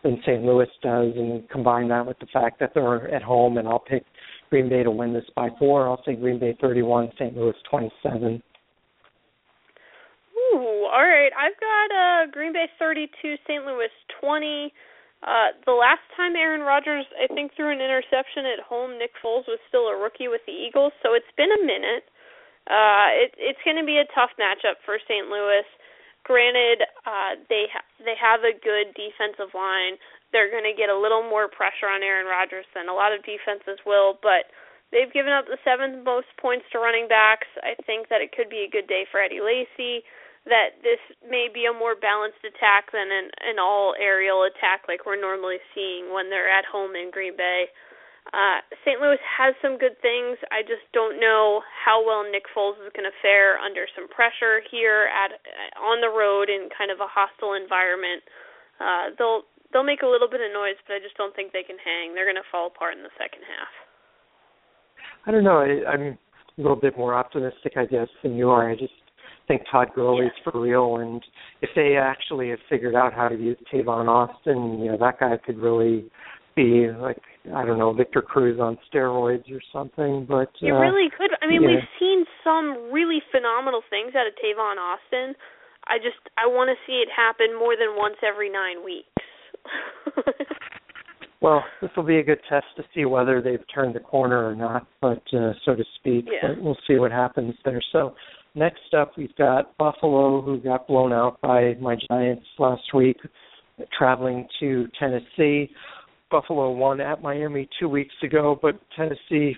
[0.02, 0.42] than St.
[0.42, 4.04] Louis does, and combine that with the fact that they're at home, and I'll pick
[4.50, 5.88] Green Bay to win this by four.
[5.88, 7.36] I'll say Green Bay 31, St.
[7.36, 8.42] Louis 27.
[10.36, 11.30] Ooh, all right.
[11.38, 13.64] I've got uh, Green Bay 32, St.
[13.64, 13.88] Louis
[14.20, 14.72] 20.
[15.24, 19.48] Uh, the last time Aaron Rodgers, I think, threw an interception at home, Nick Foles
[19.48, 22.04] was still a rookie with the Eagles, so it's been a minute.
[22.68, 25.32] Uh, it, it's going to be a tough matchup for St.
[25.32, 25.64] Louis.
[26.28, 29.96] Granted, uh, they ha- they have a good defensive line.
[30.32, 33.24] They're going to get a little more pressure on Aaron Rodgers than a lot of
[33.24, 34.48] defenses will, but
[34.92, 37.48] they've given up the seventh most points to running backs.
[37.60, 40.04] I think that it could be a good day for Eddie Lacy
[40.44, 45.08] that this may be a more balanced attack than an, an all aerial attack like
[45.08, 47.72] we're normally seeing when they're at home in Green Bay.
[48.32, 49.00] Uh, St.
[49.00, 50.40] Louis has some good things.
[50.48, 54.64] I just don't know how well Nick Foles is going to fare under some pressure
[54.72, 55.36] here at
[55.76, 58.24] on the road in kind of a hostile environment.
[58.80, 61.64] Uh, they'll they'll make a little bit of noise, but I just don't think they
[61.64, 62.16] can hang.
[62.16, 63.72] They're going to fall apart in the second half.
[65.28, 65.60] I don't know.
[65.60, 68.70] I, I'm a little bit more optimistic, I guess, than you are.
[68.70, 69.03] I just
[69.48, 70.50] think Todd Gurley's yeah.
[70.50, 71.22] for real, and
[71.62, 75.36] if they actually have figured out how to use Tavon Austin, you know that guy
[75.44, 76.10] could really
[76.56, 77.18] be like
[77.54, 80.26] I don't know Victor Cruz on steroids or something.
[80.28, 81.30] But you uh, really could.
[81.42, 85.34] I mean, we've seen some really phenomenal things out of Tavon Austin.
[85.86, 89.08] I just I want to see it happen more than once every nine weeks.
[91.40, 94.54] well, this will be a good test to see whether they've turned the corner or
[94.54, 96.26] not, but uh, so to speak.
[96.26, 96.48] Yeah.
[96.48, 97.82] But we'll see what happens there.
[97.92, 98.14] So
[98.56, 103.16] Next up, we've got Buffalo, who got blown out by my Giants last week,
[103.98, 105.70] traveling to Tennessee.
[106.30, 109.56] Buffalo won at Miami two weeks ago, but Tennessee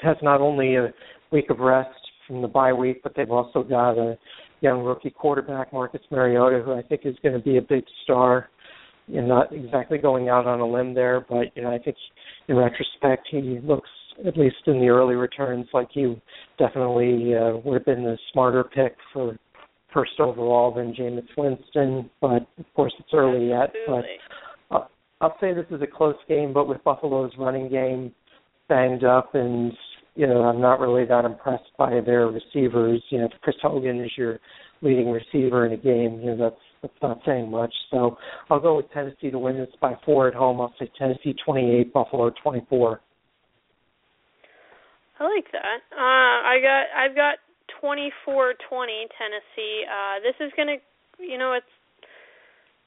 [0.00, 0.92] has not only a
[1.32, 1.90] week of rest
[2.26, 4.16] from the bye week, but they've also got a
[4.62, 8.48] young rookie quarterback, Marcus Mariota, who I think is going to be a big star.
[9.06, 11.96] You know, not exactly going out on a limb there, but you know, I think
[12.48, 13.90] in retrospect he looks
[14.26, 16.20] at least in the early returns, like you
[16.58, 19.36] definitely uh, would have been the smarter pick for
[19.92, 22.10] first overall than Jameis Winston.
[22.20, 23.72] But of course, it's early yet.
[23.86, 24.04] But
[24.70, 24.86] uh,
[25.20, 28.12] I'll say this is a close game, but with Buffalo's running game
[28.68, 29.72] banged up, and
[30.14, 33.02] you know, I'm not really that impressed by their receivers.
[33.10, 34.38] You know, if Chris Hogan is your
[34.82, 37.72] leading receiver in a game, you know, that's that's not saying much.
[37.90, 38.16] So
[38.50, 40.60] I'll go with Tennessee to win this by four at home.
[40.60, 43.00] I'll say Tennessee 28, Buffalo 24.
[45.22, 45.78] I like that.
[45.94, 47.38] Uh, I got I've got
[47.78, 49.86] twenty four twenty Tennessee.
[49.86, 50.82] Uh, this is gonna,
[51.22, 51.70] you know, it's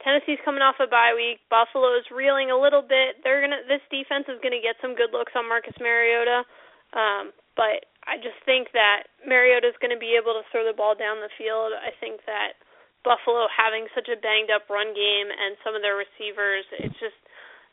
[0.04, 1.40] Tennessee's coming off a bye week.
[1.48, 3.24] Buffalo's reeling a little bit.
[3.24, 6.44] They're gonna this defense is gonna get some good looks on Marcus Mariota.
[6.92, 10.94] Um, but I just think that Mariota's going to be able to throw the ball
[10.94, 11.74] down the field.
[11.74, 12.54] I think that
[13.02, 17.18] Buffalo having such a banged up run game and some of their receivers, it's just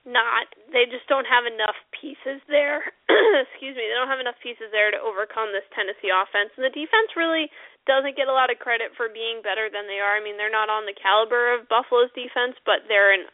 [0.04, 2.84] not they just don't have enough pieces there.
[3.48, 6.52] Excuse me, they don't have enough pieces there to overcome this Tennessee offense.
[6.60, 7.48] And the defense really
[7.88, 10.16] doesn't get a lot of credit for being better than they are.
[10.16, 13.28] I mean, they're not on the caliber of Buffalo's defense, but they're an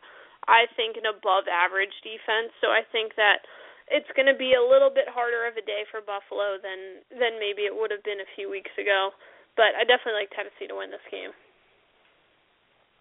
[0.49, 2.53] I think an above average defense.
[2.62, 3.45] So I think that
[3.89, 7.41] it's going to be a little bit harder of a day for Buffalo than than
[7.41, 9.13] maybe it would have been a few weeks ago.
[9.58, 11.34] But I definitely like Tennessee to win this game.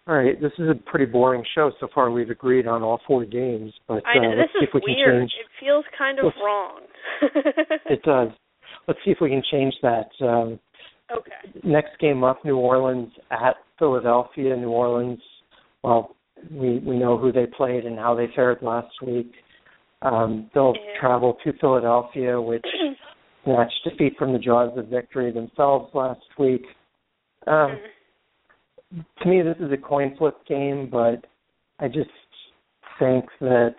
[0.09, 2.09] All right, this is a pretty boring show so far.
[2.09, 4.81] We've agreed on all four games, but I know, uh, let's this see if we
[4.95, 5.05] weird.
[5.07, 5.31] can change.
[5.39, 6.81] It feels kind of Let's- wrong.
[7.85, 8.29] It does.
[8.87, 10.09] Let's see if we can change that.
[10.19, 10.59] Um,
[11.15, 11.59] okay.
[11.63, 14.55] next game up, New Orleans at Philadelphia.
[14.57, 15.19] New Orleans.
[15.83, 16.15] Well,
[16.51, 19.31] we we know who they played and how they fared last week.
[20.01, 20.99] Um, they'll Yeah.
[20.99, 22.65] travel to Philadelphia, which
[23.43, 26.63] snatched defeat from the jaws of victory themselves last week.
[27.45, 27.77] Um,
[28.91, 31.25] to me, this is a coin flip game, but
[31.79, 32.09] I just
[32.99, 33.75] think that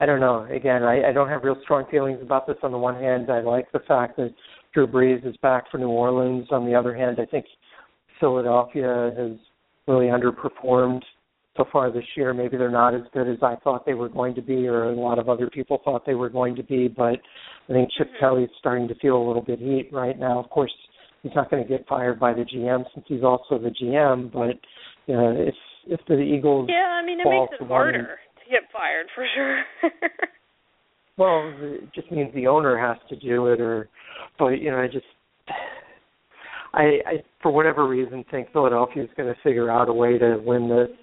[0.00, 0.46] I don't know.
[0.50, 2.56] Again, I, I don't have real strong feelings about this.
[2.62, 4.32] On the one hand, I like the fact that
[4.72, 6.46] Drew Brees is back for New Orleans.
[6.50, 7.44] On the other hand, I think
[8.20, 9.32] Philadelphia has
[9.88, 11.02] really underperformed
[11.56, 12.32] so far this year.
[12.32, 14.94] Maybe they're not as good as I thought they were going to be, or a
[14.94, 16.86] lot of other people thought they were going to be.
[16.86, 17.18] But
[17.68, 18.20] I think Chip mm-hmm.
[18.20, 20.38] Kelly's starting to feel a little bit heat right now.
[20.38, 20.72] Of course,
[21.28, 24.32] he's not going to get fired by the GM since he's also the GM.
[24.32, 24.60] But
[25.14, 25.54] know, if
[25.86, 29.64] if the Eagles Yeah, I mean it makes it harder to get fired for sure.
[31.18, 33.88] Well, it just means the owner has to do it, or,
[34.38, 35.04] but you know, I just,
[36.72, 37.12] I, I
[37.42, 40.96] for whatever reason think Philadelphia is going to figure out a way to win this,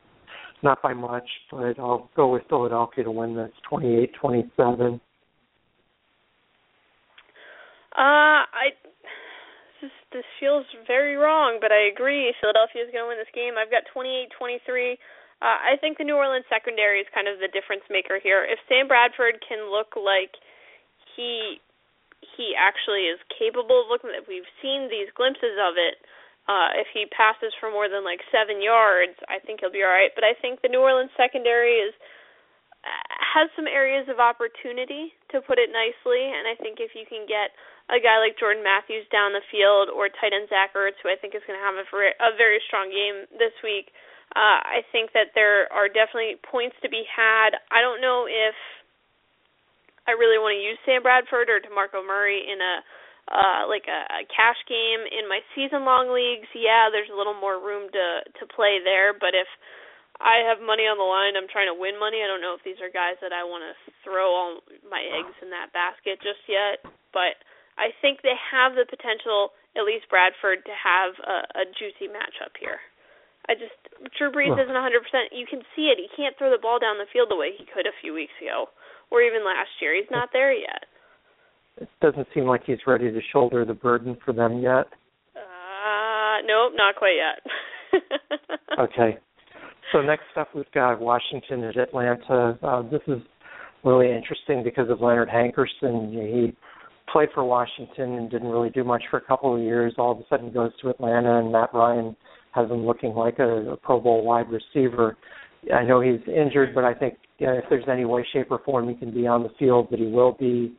[0.64, 5.02] not by much, but I'll go with Philadelphia to win this, twenty-eight, twenty-seven.
[7.92, 8.72] Uh, I
[10.16, 12.32] this feels very wrong, but I agree.
[12.40, 13.60] Philadelphia is going to win this game.
[13.60, 14.96] I've got 28-23.
[15.44, 18.48] Uh, I think the New Orleans secondary is kind of the difference maker here.
[18.48, 20.32] If Sam Bradford can look like
[21.20, 21.60] he
[22.34, 26.02] he actually is capable of looking, we've seen these glimpses of it.
[26.50, 29.94] Uh, if he passes for more than like seven yards, I think he'll be all
[29.94, 30.10] right.
[30.16, 31.94] But I think the New Orleans secondary is
[33.36, 36.24] has some areas of opportunity, to put it nicely.
[36.24, 37.52] And I think if you can get
[37.92, 41.20] a guy like Jordan Matthews down the field or tight end Zach Ertz, who I
[41.20, 43.92] think is going to have a, ver- a very strong game this week,
[44.40, 47.60] uh, I think that there are definitely points to be had.
[47.70, 48.56] I don't know if
[50.08, 52.76] I really want to use Sam Bradford or DeMarco Murray in a
[53.26, 56.46] uh like a, a cash game in my season long leagues.
[56.54, 59.50] Yeah, there's a little more room to to play there, but if
[60.20, 62.24] I have money on the line, I'm trying to win money.
[62.24, 65.36] I don't know if these are guys that I want to throw all my eggs
[65.44, 66.80] in that basket just yet,
[67.12, 67.36] but
[67.76, 72.56] I think they have the potential, at least Bradford, to have a, a juicy matchup
[72.56, 72.80] here.
[73.46, 73.76] I just
[74.18, 75.36] Drew Brees isn't 100%.
[75.36, 76.00] You can see it.
[76.02, 78.34] He can't throw the ball down the field the way he could a few weeks
[78.42, 78.72] ago,
[79.12, 79.94] or even last year.
[79.94, 80.90] He's not there yet.
[81.78, 84.88] It doesn't seem like he's ready to shoulder the burden for them yet.
[85.36, 87.44] Uh, nope, not quite yet.
[88.78, 89.18] Okay.
[89.92, 92.58] So next up, we've got Washington at Atlanta.
[92.62, 93.20] Uh, this is
[93.84, 96.12] really interesting because of Leonard Hankerson.
[96.12, 96.56] He
[97.12, 99.94] played for Washington and didn't really do much for a couple of years.
[99.98, 102.16] All of a sudden, goes to Atlanta, and Matt Ryan
[102.52, 105.18] has him looking like a, a Pro Bowl wide receiver.
[105.74, 108.60] I know he's injured, but I think you know, if there's any way, shape, or
[108.60, 110.74] form he can be on the field, that he will be.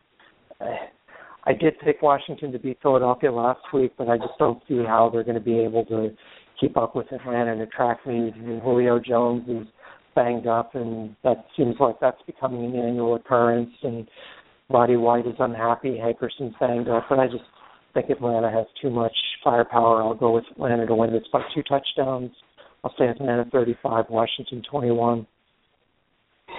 [1.45, 5.11] I did pick Washington to beat Philadelphia last week, but I just don't see how
[5.13, 6.11] they're going to be able to
[6.61, 8.33] keep up with Atlanta and attract me.
[8.35, 9.67] And Julio Jones is
[10.15, 13.71] banged up, and that seems like that's becoming an annual occurrence.
[13.83, 14.09] And
[14.71, 15.99] Roddy White is unhappy.
[15.99, 17.45] Hankerson's banged up, but I just
[17.95, 20.03] think Atlanta has too much firepower.
[20.03, 22.31] I'll go with Atlanta to win this by two touchdowns.
[22.85, 25.21] I'll say Atlanta 35, Washington 21.
[25.21, 25.27] Is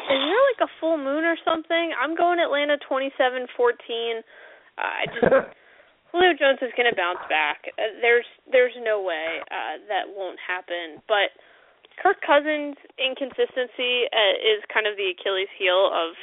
[0.10, 1.92] there like a full moon or something?
[2.02, 3.48] I'm going Atlanta 27-14.
[3.60, 5.26] Uh, I just
[6.12, 7.68] Julio Jones is going to bounce back.
[7.76, 11.04] Uh, there's there's no way uh, that won't happen.
[11.08, 11.36] But
[12.00, 16.16] Kirk Cousins' inconsistency uh, is kind of the Achilles heel of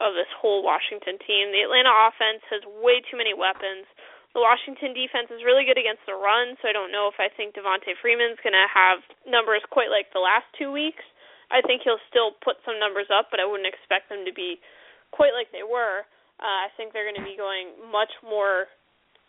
[0.00, 1.52] of this whole Washington team.
[1.52, 3.84] The Atlanta offense has way too many weapons.
[4.32, 7.28] The Washington defense is really good against the run, so I don't know if I
[7.28, 11.02] think Devonta Freeman's going to have numbers quite like the last two weeks.
[11.50, 14.62] I think he'll still put some numbers up, but I wouldn't expect them to be
[15.10, 16.06] quite like they were.
[16.38, 18.70] Uh, I think they're going to be going much more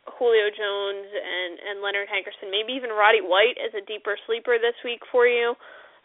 [0.05, 4.77] Julio Jones and and Leonard Hankerson, maybe even Roddy White as a deeper sleeper this
[4.81, 5.53] week for you.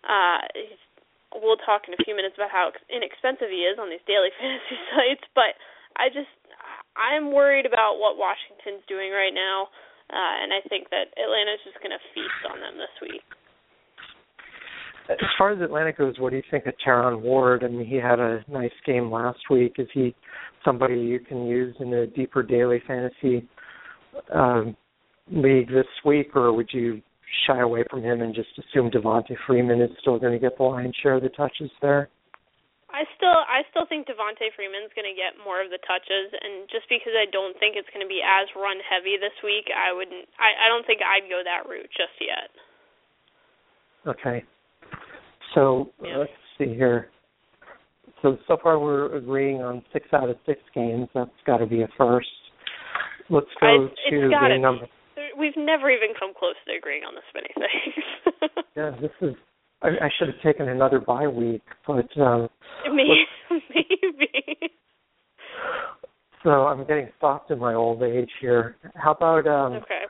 [0.05, 0.45] Uh,
[1.41, 4.79] we'll talk in a few minutes about how inexpensive he is on these daily fantasy
[4.93, 5.57] sites, but
[5.97, 6.33] I just
[6.97, 9.69] I'm worried about what Washington's doing right now,
[10.13, 13.25] uh, and I think that Atlanta's just going to feast on them this week.
[15.09, 17.63] As far as Atlanta goes, what do you think of Terron Ward?
[17.63, 19.77] I mean, he had a nice game last week.
[19.79, 20.15] Is he
[20.65, 23.47] somebody you can use in a deeper daily fantasy
[24.33, 24.77] um,
[25.31, 27.03] league this week, or would you
[27.47, 30.63] shy away from him and just assume Devonta Freeman is still going to get the
[30.65, 32.09] lion's share of the touches there?
[32.89, 36.65] I still I still think Devonta Freeman's going to get more of the touches, and
[36.71, 39.93] just because I don't think it's going to be as run heavy this week, I
[39.93, 40.25] wouldn't.
[40.39, 42.49] I I don't think I'd go that route just yet.
[44.07, 44.45] Okay.
[45.55, 46.19] So Yeah.
[46.25, 47.11] let's see here.
[48.23, 51.09] So so far we're agreeing on six out of six games.
[51.13, 52.31] That's got to be a first.
[53.31, 54.87] Let's go I, to gotta game number.
[55.39, 58.05] We've never even come close to agreeing on this many things.
[58.77, 59.35] Yeah, this is.
[59.81, 62.49] I, I should have taken another bye week, but um,
[62.93, 63.25] maybe,
[63.75, 64.71] maybe.
[66.43, 68.77] so I'm getting soft in my old age here.
[68.95, 70.03] How about um, Okay.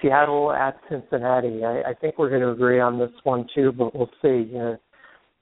[0.00, 1.64] Seattle at Cincinnati?
[1.64, 4.48] I, I think we're going to agree on this one too, but we'll see.
[4.52, 4.76] You know,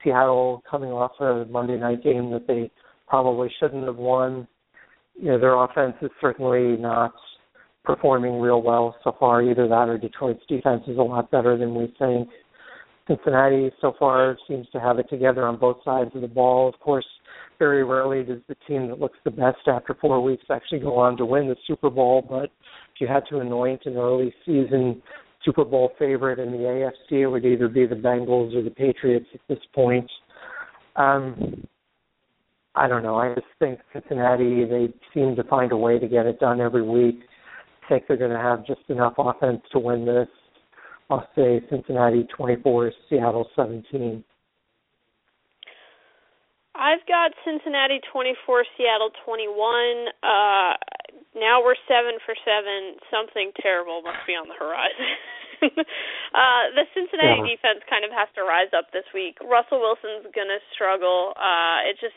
[0.02, 2.70] Seattle coming off a Monday night game that they
[3.06, 4.46] probably shouldn't have won.
[5.14, 7.12] You know, their offense is certainly not
[7.84, 9.42] performing real well so far.
[9.42, 12.28] Either that or Detroit's defense is a lot better than we think.
[13.08, 16.68] Cincinnati so far seems to have it together on both sides of the ball.
[16.68, 17.06] Of course,
[17.58, 21.16] very rarely does the team that looks the best after four weeks actually go on
[21.16, 22.24] to win the Super Bowl.
[22.28, 22.44] But
[22.94, 25.02] if you had to anoint an early season
[25.44, 29.26] Super Bowl favorite in the AFC, it would either be the Bengals or the Patriots
[29.34, 30.08] at this point.
[30.94, 31.66] Um,
[32.74, 33.16] I don't know.
[33.16, 36.82] I just think Cincinnati, they seem to find a way to get it done every
[36.82, 37.20] week.
[37.84, 40.28] I think they're going to have just enough offense to win this.
[41.10, 44.24] I'll say Cincinnati 24, Seattle 17.
[46.74, 50.08] I've got Cincinnati 24, Seattle 21.
[50.24, 50.72] Uh,
[51.36, 52.96] now we're seven for seven.
[53.12, 55.12] Something terrible must be on the horizon.
[56.32, 57.54] uh, the Cincinnati Yeah.
[57.56, 59.36] defense kind of has to rise up this week.
[59.44, 61.36] Russell Wilson's gonna struggle.
[61.36, 62.16] Uh, it just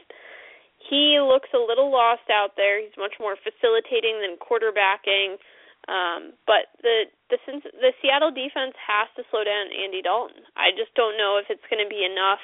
[0.89, 2.81] he looks a little lost out there.
[2.81, 5.37] He's much more facilitating than quarterbacking.
[5.85, 7.37] Um, but the the
[7.77, 10.41] the Seattle defense has to slow down Andy Dalton.
[10.57, 12.41] I just don't know if it's going to be enough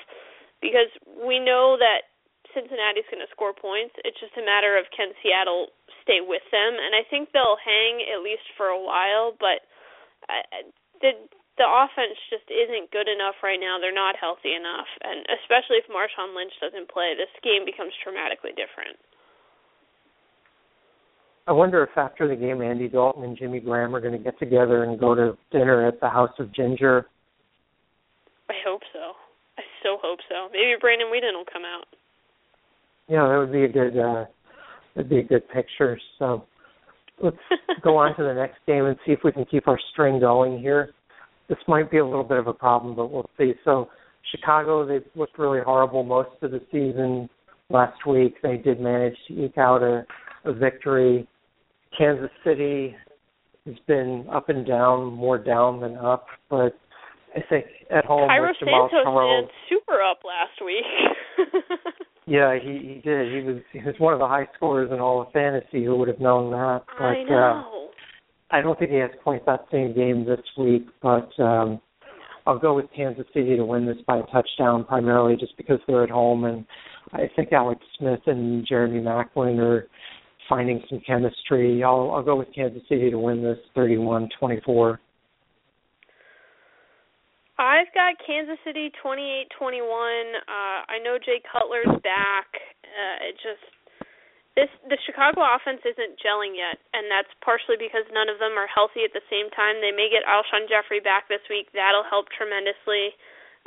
[0.62, 0.93] because
[1.25, 2.13] we know that
[2.54, 3.97] Cincinnati's going to score points.
[4.06, 5.73] It's just a matter of can Seattle
[6.06, 9.34] stay with them, and I think they'll hang at least for a while.
[9.41, 9.65] But
[10.30, 11.17] I, I- the
[11.62, 13.78] the offense just isn't good enough right now.
[13.78, 18.58] They're not healthy enough, and especially if Marshawn Lynch doesn't play, this game becomes dramatically
[18.58, 18.97] different.
[21.45, 24.38] I wonder if after the game, Andy Dalton and Jimmy Graham are going to get
[24.39, 27.06] together and go to dinner at the House of Ginger.
[28.50, 29.13] I hope so.
[29.58, 30.50] I so hope so.
[30.52, 31.86] Maybe Brandon Weeden will come out.
[33.08, 33.97] Yeah, that would be a good.
[33.97, 34.26] uh
[34.95, 35.97] That'd be a good picture.
[36.19, 36.43] So
[37.21, 37.38] let's
[37.84, 40.60] go on to the next game and see if we can keep our string going
[40.60, 40.93] here.
[41.51, 43.51] This might be a little bit of a problem, but we'll see.
[43.65, 43.89] So
[44.33, 47.29] Chicago, they've looked really horrible most of the season.
[47.69, 50.05] Last week, they did manage to eke out a,
[50.45, 51.27] a victory.
[51.97, 52.95] Kansas City
[53.65, 56.73] has been up and down, more down than up, but
[57.35, 60.85] I think at home Cairo with Jamaal Santos Charles, man, super up last week.
[62.27, 63.27] yeah, he he did.
[63.33, 65.83] He was he was one of the high scorers in all of fantasy.
[65.83, 66.83] Who would have known that?
[66.97, 67.80] But I uh know.
[68.51, 71.79] I don't think he has quite that same game this week, but um
[72.47, 76.03] I'll go with Kansas City to win this by a touchdown, primarily just because they're
[76.03, 76.65] at home, and
[77.13, 79.87] I think Alex Smith and Jeremy Maclin are
[80.49, 81.83] finding some chemistry.
[81.83, 84.99] I'll I'll go with Kansas City to win this, thirty-one-twenty-four.
[87.59, 89.45] I've got Kansas City 28-21.
[89.61, 92.47] Uh I know Jay Cutler's back.
[92.83, 93.63] Uh it just
[94.56, 98.68] this the Chicago offense isn't gelling yet, and that's partially because none of them are
[98.68, 99.80] healthy at the same time.
[99.80, 101.72] They may get Alshon Jeffery back this week.
[101.72, 103.16] That'll help tremendously.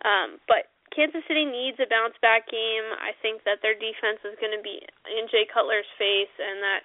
[0.05, 2.87] Um, but Kansas City needs a bounce back game.
[3.01, 4.78] I think that their defense is going to be
[5.09, 6.82] in Jay Cutler's face, and that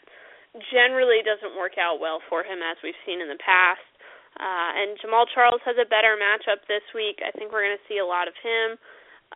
[0.72, 3.84] generally doesn't work out well for him, as we've seen in the past.
[4.40, 7.20] Uh, and Jamaal Charles has a better matchup this week.
[7.20, 8.80] I think we're going to see a lot of him.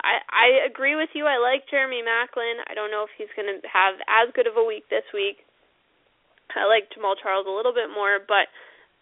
[0.01, 1.29] I I agree with you.
[1.29, 2.63] I like Jeremy Maclin.
[2.65, 5.45] I don't know if he's going to have as good of a week this week.
[6.53, 8.49] I like Jamaal Charles a little bit more, but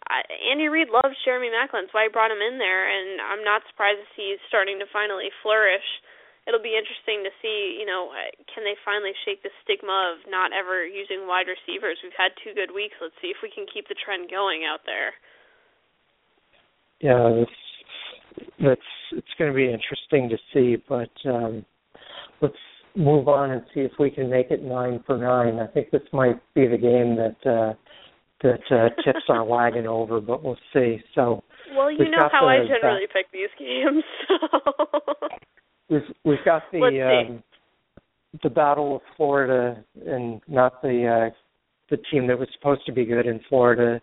[0.08, 1.84] I, Andy Reid loves Jeremy Maclin.
[1.86, 4.80] That's why he brought him in there, and I'm not surprised to see he's starting
[4.80, 5.84] to finally flourish.
[6.46, 10.26] it'll be interesting to see, you know, uh, can they finally shake the stigma of
[10.26, 12.02] not ever using wide receivers?
[12.02, 12.98] We've had two good weeks.
[12.98, 15.14] Let's see if we can keep the trend going out there.
[16.98, 17.61] Yeah, that's
[18.64, 18.80] that's
[19.12, 21.64] it's going to be interesting to see, but um
[22.40, 22.54] let's
[22.94, 25.58] move on and see if we can make it nine for nine.
[25.58, 27.74] I think this might be the game that uh
[28.42, 31.00] that uh tips our wagon over, but we'll see.
[31.14, 31.42] So
[31.76, 34.04] well, you know how I generally pick these games.
[35.88, 35.98] So.
[35.98, 37.42] we've we've got the um,
[38.42, 41.34] the Battle of Florida, and not the uh,
[41.90, 44.00] the team that was supposed to be good in Florida,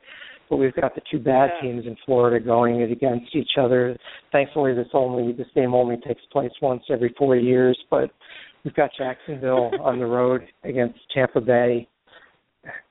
[0.49, 1.61] but we've got the two bad yeah.
[1.61, 3.97] teams in Florida going against each other.
[4.31, 8.11] Thankfully, this only this game only takes place once every four years, but
[8.63, 11.87] we've got Jacksonville on the road against Tampa Bay.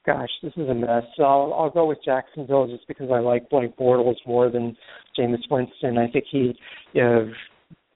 [0.06, 1.02] Gosh, this is a mess.
[1.16, 4.76] So I'll I'll go with Jacksonville just because I like Blake Bortles more than
[5.18, 5.98] Jameis Winston.
[5.98, 6.54] I think he,
[6.92, 7.32] you know,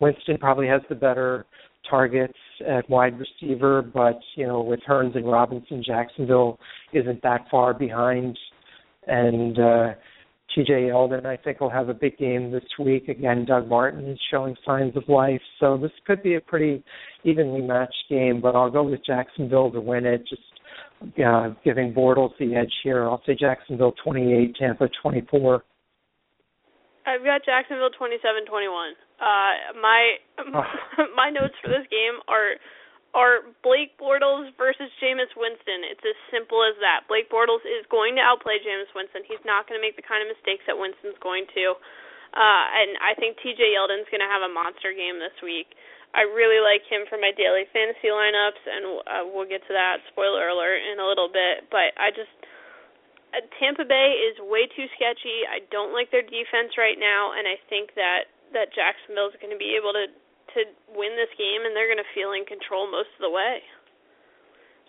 [0.01, 1.47] Winston probably has the better
[1.89, 2.39] targets
[2.69, 6.59] at wide receiver, but you know with Hurns and Robinson, Jacksonville
[6.93, 8.39] isn't that far behind,
[9.07, 9.89] and uh,
[10.55, 10.73] T.J.
[10.73, 13.09] Yeldon I think will have a big game this week.
[13.09, 16.85] Again, Doug Martin is showing signs of life, so this could be a pretty
[17.25, 18.41] evenly matched game.
[18.41, 20.27] But I'll go with Jacksonville to win it.
[20.29, 20.43] Just
[21.25, 23.05] uh, giving Bortles the edge here.
[23.05, 25.63] I'll say Jacksonville 28, Tampa 24.
[27.05, 28.93] I've got Jacksonville 27-21.
[29.19, 30.15] Uh, my
[31.17, 32.55] my notes for this game are
[33.13, 35.85] are Blake Bortles versus Jameis Winston.
[35.85, 37.05] It's as simple as that.
[37.13, 39.21] Blake Bortles is going to outplay Jameis Winston.
[39.29, 41.77] He's not going to make the kind of mistakes that Winston's going to.
[42.33, 45.77] Uh, and I think TJ Yeldon's going to have a monster game this week.
[46.17, 50.01] I really like him for my daily fantasy lineups, and uh, we'll get to that
[50.13, 51.69] spoiler alert in a little bit.
[51.73, 52.33] But I just
[53.33, 55.49] uh, Tampa Bay is way too sketchy.
[55.49, 59.53] I don't like their defense right now, and I think that that Jacksonville is going
[59.53, 60.13] to be able to
[60.55, 60.61] to
[60.93, 63.63] win this game, and they're going to feel in control most of the way.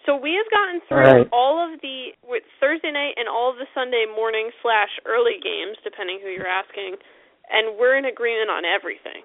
[0.06, 1.30] So we have gotten through all, right.
[1.32, 5.80] all of the with Thursday night and all of the Sunday morning slash early games,
[5.84, 7.00] depending who you're asking,
[7.50, 9.24] and we're in agreement on everything.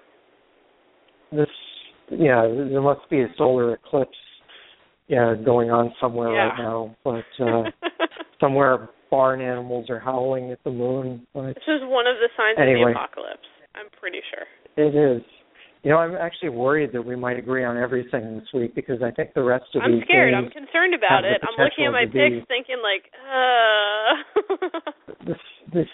[1.31, 1.51] This,
[2.11, 4.15] yeah, there must be a solar eclipse,
[5.07, 6.47] yeah, going on somewhere yeah.
[6.47, 7.63] right now, but uh
[8.39, 11.25] somewhere barn animals are howling at the moon.
[11.33, 13.49] But this is one of the signs anyway, of the apocalypse.
[13.75, 14.47] I'm pretty sure.
[14.77, 15.21] It is.
[15.83, 19.11] You know, I'm actually worried that we might agree on everything this week because I
[19.11, 20.33] think the rest of I'm scared.
[20.33, 21.41] I'm concerned about it.
[21.41, 24.79] I'm looking at my picks, thinking like, uh.
[25.25, 25.37] this
[25.73, 25.87] this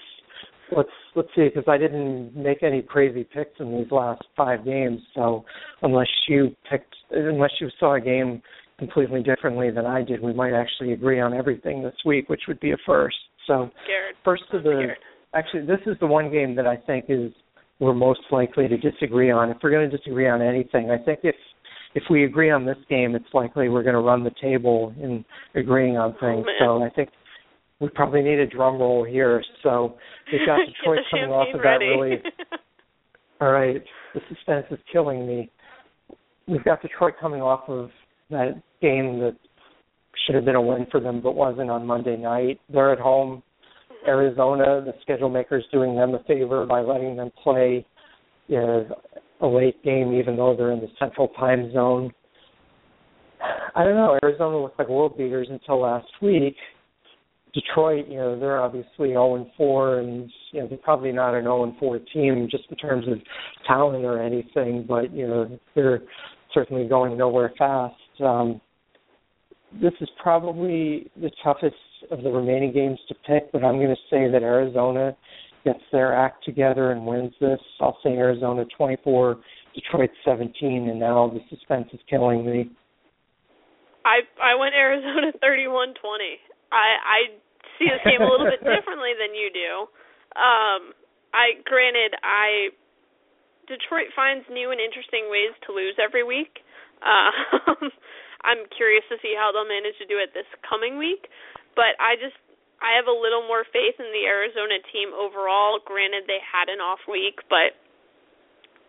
[0.75, 5.01] let's let's see because I didn't make any crazy picks in these last five games.
[5.13, 5.45] So
[5.83, 8.41] unless you picked, unless you saw a game
[8.79, 12.59] completely differently than I did, we might actually agree on everything this week, which would
[12.59, 13.17] be a first.
[13.45, 14.15] So scared.
[14.23, 14.97] first of the scared.
[15.35, 17.31] actually this is the one game that I think is
[17.79, 19.49] we're most likely to disagree on.
[19.49, 21.35] If we're going to disagree on anything, I think if
[21.93, 25.23] if we agree on this game, it's likely we're going to run the table in
[25.55, 26.45] agreeing on things.
[26.61, 27.09] Oh, so I think
[27.79, 29.41] we probably need a drum roll here.
[29.63, 29.95] So
[30.31, 31.85] we've got Detroit coming off of ready.
[31.85, 32.17] that really.
[33.41, 33.81] All right,
[34.13, 35.51] the suspense is killing me.
[36.47, 37.89] We've got Detroit coming off of
[38.29, 39.35] that game that
[40.25, 42.59] should have been a win for them, but wasn't on Monday night.
[42.71, 43.43] They're at home.
[44.07, 47.85] Arizona, the schedule makers doing them a favor by letting them play
[48.47, 48.95] you know,
[49.41, 52.11] a late game, even though they're in the central time zone.
[53.75, 54.17] I don't know.
[54.23, 56.55] Arizona looked like world beaters until last week.
[57.53, 61.43] Detroit, you know, they're obviously 0 and 4, and you know they're probably not an
[61.43, 63.17] 0 and 4 team just in terms of
[63.65, 66.01] talent or anything, but you know they're
[66.53, 67.95] certainly going nowhere fast.
[68.19, 68.59] Um,
[69.81, 71.75] this is probably the toughest
[72.11, 75.15] of the remaining games to pick, but I'm going to say that Arizona
[75.63, 77.59] gets their act together and wins this.
[77.81, 79.37] I'll say Arizona 24,
[79.73, 82.71] Detroit 17, and now the suspense is killing me.
[84.05, 85.97] I I went Arizona 31-20.
[86.71, 87.19] I I
[87.79, 89.71] see this game a little bit differently than you do.
[90.37, 90.93] Um,
[91.33, 92.69] I granted I
[93.65, 96.61] Detroit finds new and interesting ways to lose every week.
[97.01, 97.89] Uh,
[98.45, 101.25] I'm curious to see how they'll manage to do it this coming week,
[101.75, 102.35] but I just
[102.83, 105.79] I have a little more faith in the Arizona team overall.
[105.83, 107.75] Granted, they had an off week, but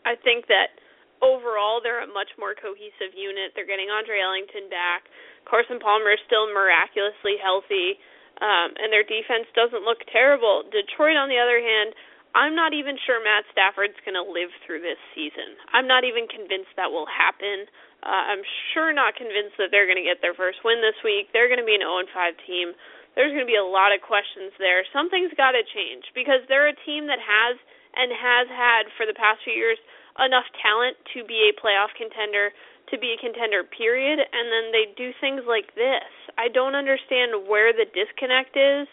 [0.03, 0.75] I think that
[1.23, 3.55] overall they're a much more cohesive unit.
[3.55, 5.07] They're getting Andre Ellington back.
[5.47, 7.99] Carson Palmer is still miraculously healthy,
[8.43, 10.67] um, and their defense doesn't look terrible.
[10.69, 11.95] Detroit, on the other hand,
[12.37, 15.57] I'm not even sure Matt Stafford's going to live through this season.
[15.73, 17.65] I'm not even convinced that will happen.
[18.05, 18.45] Uh, I'm
[18.77, 21.33] sure not convinced that they're going to get their first win this week.
[21.33, 22.13] They're going to be an 0 5
[22.45, 22.77] team.
[23.17, 24.85] There's going to be a lot of questions there.
[24.93, 27.57] Something's got to change because they're a team that has
[27.97, 29.81] and has had for the past few years
[30.21, 32.53] enough talent to be a playoff contender,
[32.93, 36.09] to be a contender, period, and then they do things like this.
[36.37, 38.85] I don't understand where the disconnect is,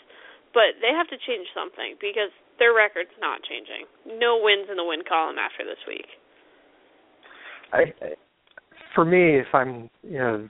[0.56, 3.86] but they have to change something because their record's not changing.
[4.20, 6.08] No wins in the win column after this week.
[7.72, 8.16] I,
[8.94, 10.50] for me, if I'm you know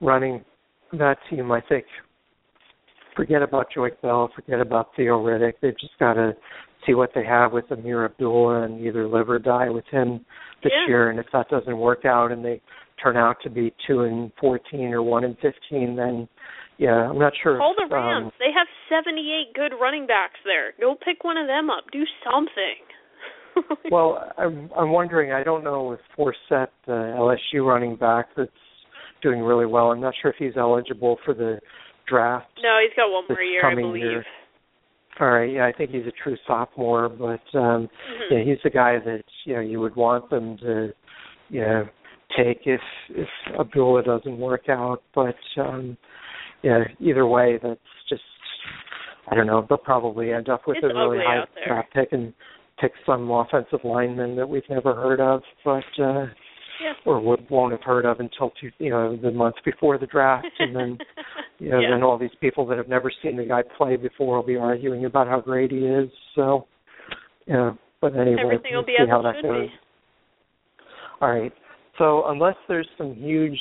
[0.00, 0.44] running
[0.92, 1.84] that team, I think
[3.14, 5.54] forget about Joique Bell, forget about Theo Riddick.
[5.62, 6.34] They've just got to
[6.86, 10.24] see what they have with Amir Abdullah and either live or die with him
[10.62, 10.88] this yeah.
[10.88, 11.10] year.
[11.10, 12.60] And if that doesn't work out and they
[13.02, 16.28] turn out to be two and fourteen or one and fifteen, then
[16.78, 17.56] yeah, I'm not sure.
[17.58, 18.26] Call the Rams.
[18.26, 20.72] Um, they have 78 good running backs there.
[20.80, 21.84] Go pick one of them up.
[21.92, 23.78] Do something.
[23.90, 25.32] well, I'm I'm wondering.
[25.32, 28.50] I don't know if Fournette, the LSU running back, that's
[29.22, 29.92] doing really well.
[29.92, 31.58] I'm not sure if he's eligible for the
[32.06, 32.46] draft.
[32.62, 34.02] No, he's got one more year, I believe.
[34.02, 34.24] year.
[35.18, 38.30] All right, yeah, I think he's a true sophomore, but um Mhm.
[38.30, 40.92] yeah, he's the guy that you know you would want them to,
[41.48, 41.88] you know,
[42.36, 43.28] take if if
[43.58, 45.02] Abdullah doesn't work out.
[45.14, 45.96] But um
[46.62, 47.80] yeah, either way, that's
[48.10, 48.22] just
[49.28, 49.64] I don't know.
[49.68, 52.32] They'll probably end up with It's a really high draft pick and
[52.80, 56.26] pick some offensive lineman that we've never heard of, but uh
[56.80, 56.92] Yeah.
[57.06, 60.46] or would, won't have heard of until two, you know the month before the draft,
[60.58, 60.98] and then
[61.58, 61.90] you know yeah.
[61.90, 65.06] then all these people that have never seen the guy play before will be arguing
[65.06, 66.10] about how great he is.
[66.34, 66.66] So,
[67.46, 67.70] yeah.
[68.00, 69.68] But anyway, Everything will be see how that goes.
[69.68, 69.72] be.
[71.22, 71.52] All right.
[71.96, 73.58] So unless there's some huge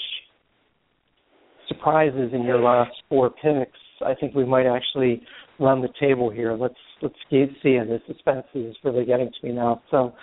[1.70, 5.22] surprises in your last four picks, I think we might actually
[5.60, 6.54] run the table here.
[6.54, 7.46] Let's let's see.
[7.64, 9.82] see and the suspense is really getting to me now.
[9.92, 10.14] So,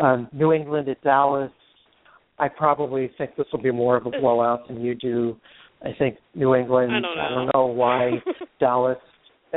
[0.00, 1.50] um, New England at Dallas.
[2.38, 5.36] I probably think this will be more of a blowout than you do.
[5.82, 6.92] I think New England.
[6.92, 7.22] I don't know.
[7.22, 8.10] I don't know why
[8.60, 8.98] Dallas,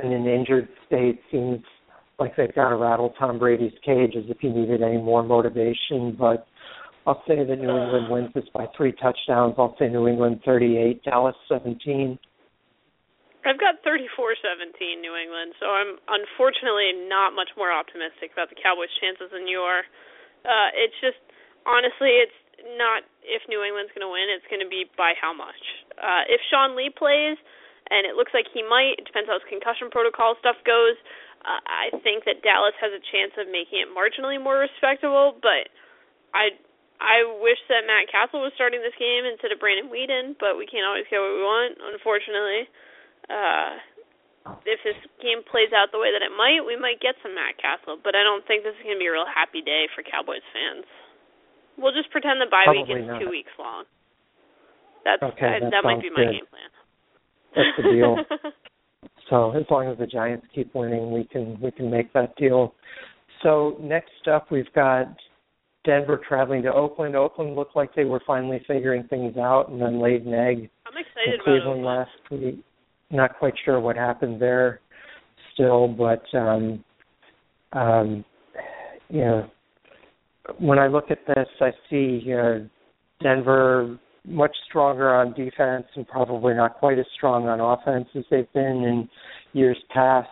[0.02, 1.62] in an injured state, seems
[2.20, 6.16] like they've got to rattle Tom Brady's cage as if he needed any more motivation.
[6.18, 6.48] But
[7.08, 9.56] I'll say that New England wins this by three touchdowns.
[9.58, 12.18] I'll say New England 38, Dallas 17.
[13.46, 18.90] I've got 34-17 New England, so I'm unfortunately not much more optimistic about the Cowboys'
[18.98, 19.86] chances than you are.
[20.42, 21.22] Uh, it's just
[21.70, 22.34] honestly, it's
[22.78, 25.62] not if New England's going to win; it's going to be by how much.
[25.98, 27.38] Uh, if Sean Lee plays,
[27.94, 30.98] and it looks like he might, it depends how his concussion protocol stuff goes.
[31.46, 35.70] Uh, I think that Dallas has a chance of making it marginally more respectable, but
[36.34, 36.58] I
[36.98, 40.66] I wish that Matt Cassel was starting this game instead of Brandon Weeden, but we
[40.66, 42.66] can't always get what we want, unfortunately.
[43.30, 43.82] Uh,
[44.66, 47.58] if this game plays out the way that it might, we might get some Matt
[47.58, 50.06] Cassel, but I don't think this is going to be a real happy day for
[50.06, 50.86] Cowboys fans.
[51.82, 53.20] We'll just pretend the bye week is not.
[53.20, 53.90] two weeks long.
[55.04, 56.40] That's Okay, I, that that might be my good.
[56.40, 56.72] game plan.
[57.58, 58.16] That's the deal.
[59.30, 62.76] So as long as the Giants keep winning, we can we can make that deal.
[63.42, 65.08] So next up, we've got
[65.84, 67.16] Denver traveling to Oakland.
[67.16, 70.94] Oakland looked like they were finally figuring things out, and then laid an egg I'm
[70.96, 72.64] in excited about Cleveland last week.
[73.16, 74.82] Not quite sure what happened there
[75.54, 76.84] still, but um
[77.74, 78.26] um
[79.10, 79.50] you know
[80.60, 82.60] when I look at this I see uh
[83.22, 83.98] Denver
[84.28, 88.84] much stronger on defense and probably not quite as strong on offense as they've been
[88.84, 89.10] in
[89.54, 90.30] years past.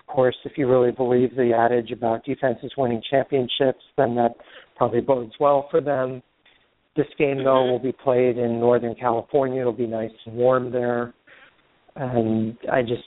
[0.00, 4.32] Of course, if you really believe the adage about defenses winning championships, then that
[4.76, 6.22] probably bodes well for them.
[6.96, 9.60] This game, though, will be played in Northern California.
[9.60, 11.14] It'll be nice and warm there.
[11.96, 13.04] And I just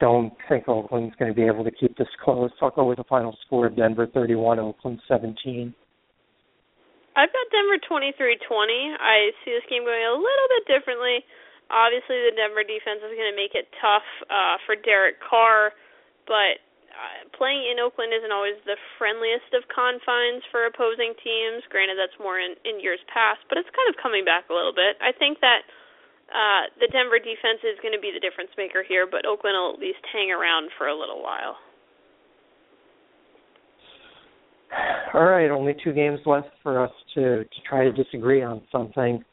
[0.00, 2.50] don't think Oakland's going to be able to keep this close.
[2.60, 5.74] I'll go with the final score of Denver 31, Oakland 17.
[7.16, 8.96] I've got Denver 23-20.
[8.96, 11.20] I see this game going a little bit differently.
[11.68, 15.76] Obviously, the Denver defense is going to make it tough uh, for Derek Carr,
[16.26, 16.58] but
[16.90, 21.62] uh, playing in Oakland isn't always the friendliest of confines for opposing teams.
[21.70, 24.74] Granted, that's more in, in years past, but it's kind of coming back a little
[24.74, 24.98] bit.
[24.98, 25.62] I think that
[26.30, 29.74] uh, the Denver defense is going to be the difference maker here, but Oakland will
[29.74, 31.56] at least hang around for a little while.
[35.14, 39.24] All right, only two games left for us to to try to disagree on something.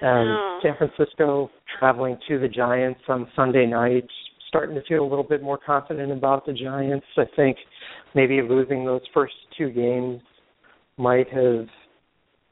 [0.00, 0.60] Um, Oh.
[0.62, 4.06] San Francisco traveling to the Giants on Sunday night,
[4.48, 7.06] starting to feel a little bit more confident about the Giants.
[7.16, 7.56] I think
[8.14, 10.20] maybe losing those first two games
[10.96, 11.66] might have,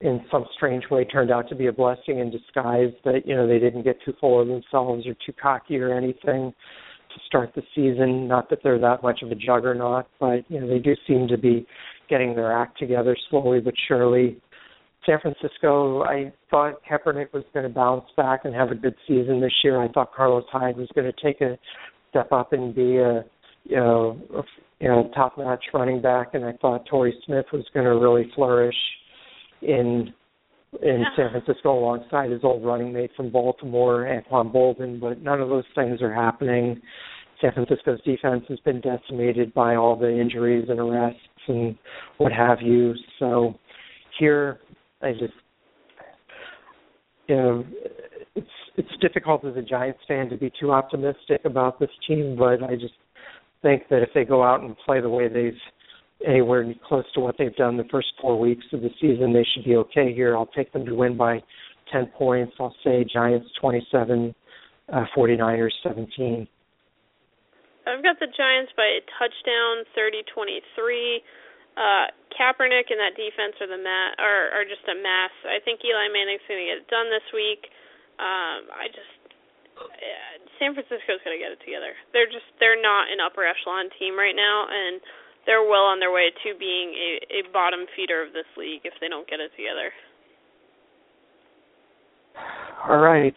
[0.01, 2.92] in some strange way, turned out to be a blessing in disguise.
[3.05, 6.53] That you know they didn't get too full of themselves or too cocky or anything
[7.14, 8.28] to start the season.
[8.28, 11.38] Not that they're that much of a juggernaut, but you know they do seem to
[11.38, 11.66] be
[12.09, 14.38] getting their act together slowly but surely.
[15.05, 19.40] San Francisco, I thought Kaepernick was going to bounce back and have a good season
[19.40, 19.80] this year.
[19.80, 21.57] I thought Carlos Hyde was going to take a
[22.11, 23.24] step up and be a
[23.64, 24.42] you know a
[24.80, 28.30] you know, top notch running back, and I thought Torrey Smith was going to really
[28.34, 28.74] flourish
[29.62, 30.12] in
[30.82, 35.48] in San Francisco alongside his old running mate from Baltimore, Anquan Boldin, but none of
[35.48, 36.80] those things are happening.
[37.40, 41.76] San Francisco's defense has been decimated by all the injuries and arrests and
[42.18, 42.94] what have you.
[43.18, 43.54] So
[44.18, 44.59] here,
[45.02, 45.34] I just,
[47.28, 47.64] you know,
[48.34, 48.46] it's
[48.76, 52.74] it's difficult as a Giants fan to be too optimistic about this team, but I
[52.74, 52.94] just
[53.62, 55.59] think that if they go out and play the way they've
[56.24, 59.64] anywhere close to what they've done the first four weeks of the season, they should
[59.64, 60.36] be okay here.
[60.36, 61.42] I'll take them to win by
[61.92, 62.54] 10 points.
[62.58, 64.34] I'll say Giants 27,
[64.92, 66.48] uh, 49ers 17.
[67.86, 71.22] I've got the Giants by a touchdown, 30-23.
[71.76, 75.32] Uh, Kaepernick and that defense are the ma- are are just a mess.
[75.44, 77.68] I think Eli Manning's going to get it done this week.
[78.16, 79.12] Um, I just
[79.76, 79.92] uh,
[80.56, 81.92] San Francisco's going to get it together.
[82.16, 85.04] They're just they're not an upper echelon team right now, and
[85.47, 88.94] they're well on their way to being a, a bottom feeder of this league if
[89.01, 89.90] they don't get it together.
[92.88, 93.34] All right,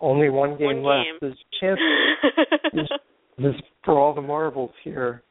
[0.00, 1.06] only one game one left.
[1.06, 1.18] Game.
[1.20, 1.80] There's a chance.
[2.72, 2.90] there's,
[3.38, 5.22] there's for all the marbles here,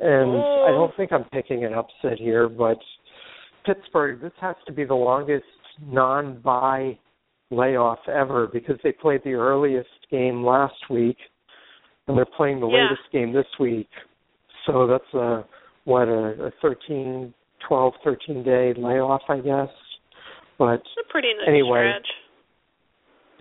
[0.00, 0.64] and Ooh.
[0.66, 2.78] I don't think I'm picking an upset here, but
[3.64, 4.20] Pittsburgh.
[4.20, 5.44] This has to be the longest
[5.82, 6.98] non-bye
[7.50, 11.16] layoff ever because they played the earliest game last week,
[12.08, 12.88] and they're playing the Yeah.
[12.88, 13.88] latest game this week.
[14.66, 15.44] So that's a
[15.84, 17.32] what a, a 13,
[17.68, 19.68] 12, 13 day layoff, I guess.
[20.58, 21.90] But It's a pretty nice Anyway.
[21.90, 22.06] stretch.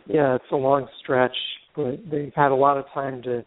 [0.08, 1.36] yeah, it's a long stretch,
[1.76, 3.46] but they've had a lot of time to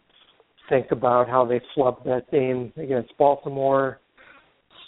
[0.69, 3.99] think about how they flubbed that game against Baltimore.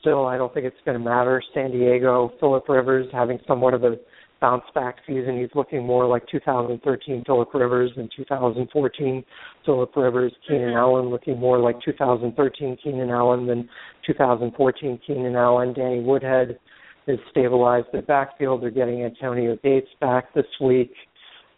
[0.01, 1.41] Still, I don't think it's going to matter.
[1.53, 3.95] San Diego, Philip Rivers having somewhat of a
[4.39, 5.39] bounce back season.
[5.39, 9.23] He's looking more like 2013 Philip Rivers than 2014
[9.65, 10.33] Philip Rivers.
[10.47, 10.77] Keenan Mhm.
[10.77, 13.69] Allen looking more like 2013 Keenan Allen than
[14.05, 15.73] 2014 Keenan Allen.
[15.73, 16.59] Danny Woodhead
[17.07, 18.61] is stabilized the backfield.
[18.61, 20.93] They're getting Antonio Gates back this week.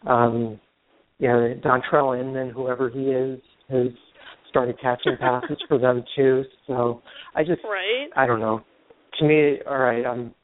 [0.06, 0.58] Um,
[1.18, 3.88] you know, Dontrell Inman, whoever he is, has
[4.48, 6.44] started catching passes for them too.
[6.66, 7.02] So
[7.34, 8.08] I just, Right.
[8.16, 8.62] I don't know.
[9.18, 10.34] To me, all right, I'm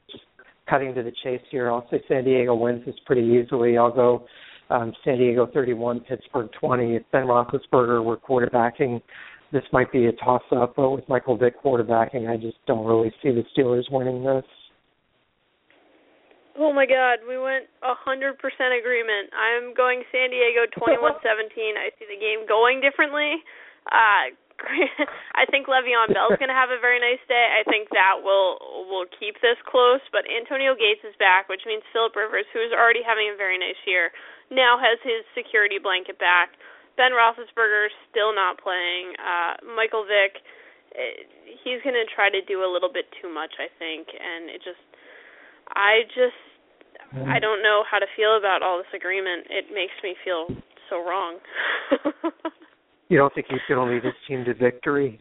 [0.68, 1.70] cutting to the chase here.
[1.70, 3.78] I'll say San Diego wins this pretty easily.
[3.78, 4.26] I'll go
[4.70, 6.96] um, San Diego 31, Pittsburgh 20.
[6.96, 9.00] If Ben Roethlisberger were quarterbacking,
[9.52, 10.74] this might be a toss-up.
[10.76, 14.44] But with Michael Vick quarterbacking, I just don't really see the Steelers winning this.
[16.58, 19.30] Oh my God, we went a hundred percent agreement.
[19.30, 21.78] I'm going San Diego twenty-one seventeen.
[21.78, 23.38] I see the game going differently.
[23.86, 24.34] Uh,
[25.38, 27.46] I think Le'Veon Bell's going to have a very nice day.
[27.46, 28.58] I think that will
[28.90, 30.02] will keep this close.
[30.10, 33.56] But Antonio Gates is back, which means Philip Rivers, who is already having a very
[33.56, 34.10] nice year,
[34.50, 36.58] now has his security blanket back.
[36.98, 39.14] Ben Roethlisberger still not playing.
[39.14, 40.42] Uh, Michael Vick,
[40.98, 41.22] eh,
[41.62, 44.58] he's going to try to do a little bit too much, I think, and it
[44.66, 44.82] just
[45.70, 46.42] I just
[47.30, 49.46] I don't know how to feel about all this agreement.
[49.48, 50.50] It makes me feel
[50.90, 51.38] so wrong.
[53.08, 55.20] You don't think he's going to lead his team to victory?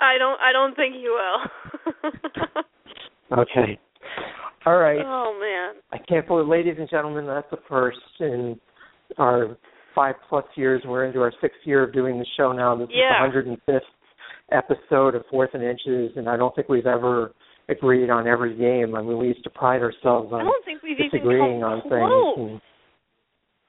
[0.00, 2.12] I don't I don't think he will.
[3.32, 3.78] Okay.
[4.66, 4.98] All right.
[5.04, 5.80] oh man.
[5.92, 8.58] I can't believe, ladies and gentlemen, that's the first in
[9.18, 9.56] our
[9.94, 10.82] five plus years.
[10.84, 12.74] We're into our sixth year of doing the show now.
[12.74, 13.24] This Yeah.
[13.28, 13.80] is the 105th
[14.50, 17.32] episode of Fourth and Inches, and I don't think we've ever
[17.68, 18.96] agreed on every game.
[18.96, 22.50] I mean, we used to pride ourselves I on don't think we've disagreeing come on
[22.50, 22.60] things.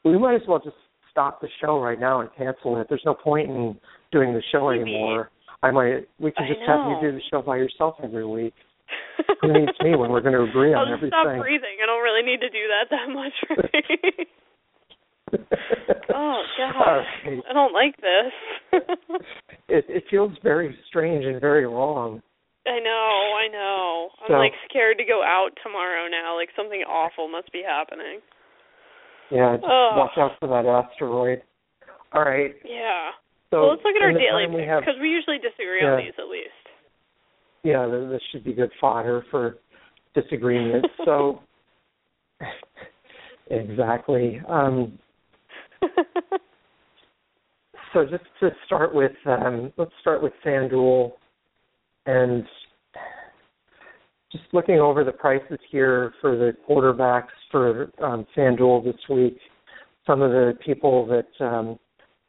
[0.04, 0.76] We might as well just
[1.12, 2.88] stop the show right now and cancel it.
[2.90, 3.78] There's no point in
[4.12, 5.30] doing the show anymore.
[5.64, 6.08] I might.
[6.20, 8.54] We can just have you do the show by yourself every week.
[9.42, 11.78] Who needs me when we're going to agree I'll on just stop breathing.
[11.82, 14.28] I don't really need to do that that much for me.
[16.14, 17.04] oh god.
[17.26, 17.40] Right.
[17.50, 18.34] I don't like this.
[19.70, 22.22] It, it feels very strange and very wrong.
[22.68, 24.10] I know, I know.
[24.22, 26.36] I'm So- like scared to go out tomorrow now.
[26.36, 28.20] Like something awful must be happening.
[29.32, 29.98] Yeah, just Ugh.
[29.98, 31.42] watch out for that asteroid.
[32.14, 32.54] All right.
[32.66, 33.12] Yeah.
[33.50, 35.92] So well, let's look at our daily time we picks because we usually disagree Yeah.
[35.94, 36.50] on these at least.
[37.64, 39.58] yeah, this should be good fodder for
[40.16, 40.86] disagreement.
[41.06, 41.40] so
[43.50, 44.42] exactly.
[44.48, 44.98] Um,
[47.94, 51.12] so just to start with, um, let's start with FanDuel,
[52.06, 52.44] and
[54.32, 59.38] just looking over the prices here for the quarterbacks for um, FanDuel this week.
[60.08, 61.78] Some of the people that um,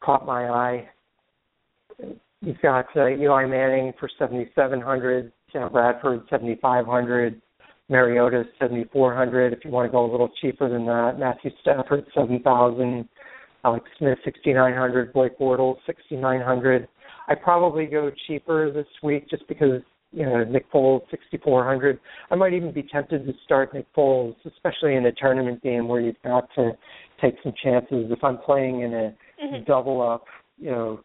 [0.00, 0.88] caught my eye.
[2.40, 7.40] You've got uh, Eli Manning for seventy seven hundred, Sam Bradford seventy five hundred,
[7.88, 9.52] Mariota seventy four hundred.
[9.52, 13.08] If you want to go a little cheaper than that, Matthew Stafford seven thousand,
[13.64, 16.88] Alex Smith sixty nine hundred, Blake Bortles sixty nine hundred.
[17.28, 19.80] I probably go cheaper this week just because
[20.12, 21.98] you know Nick Foles 6400.
[22.30, 26.00] I might even be tempted to start Nick Foles, especially in a tournament game where
[26.00, 26.72] you've got to
[27.20, 28.10] take some chances.
[28.10, 29.64] If I'm playing in a mm-hmm.
[29.66, 30.24] double up,
[30.58, 31.00] you know,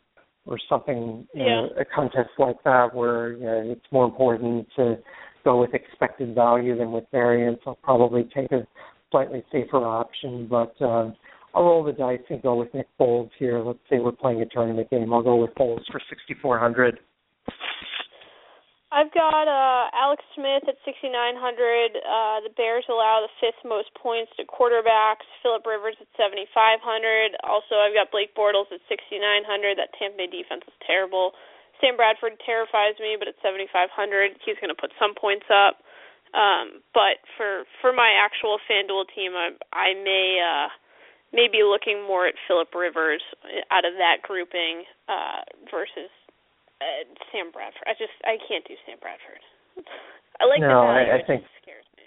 [0.45, 1.61] or something, you yeah.
[1.61, 4.97] know, a contest like that where you know, it's more important to
[5.43, 7.59] go with expected value than with variance.
[7.65, 8.67] I'll probably take a
[9.11, 11.11] slightly safer option, but uh,
[11.53, 13.59] I'll roll the dice and go with Nick Foles here.
[13.59, 15.13] Let's say we're playing a tournament game.
[15.13, 16.99] I'll go with Foles for 6,400.
[18.91, 21.27] I've got uh Alex Smith at 6900.
[21.99, 25.27] Uh the Bears allow the fifth most points to quarterbacks.
[25.43, 27.35] Philip Rivers at 7500.
[27.43, 29.75] Also, I've got Blake Bortles at 6900.
[29.75, 31.35] That Tampa Bay defense is terrible.
[31.83, 35.83] Sam Bradford terrifies me, but at 7500, he's going to put some points up.
[36.31, 40.71] Um but for for my actual FanDuel team, I I may uh
[41.35, 43.23] may be looking more at Philip Rivers
[43.67, 46.07] out of that grouping uh versus
[46.82, 47.88] uh, Sam Bradford.
[47.88, 49.41] I just I can't do Sam Bradford.
[50.39, 51.11] I like no, the value.
[51.11, 52.03] I, I think scares me.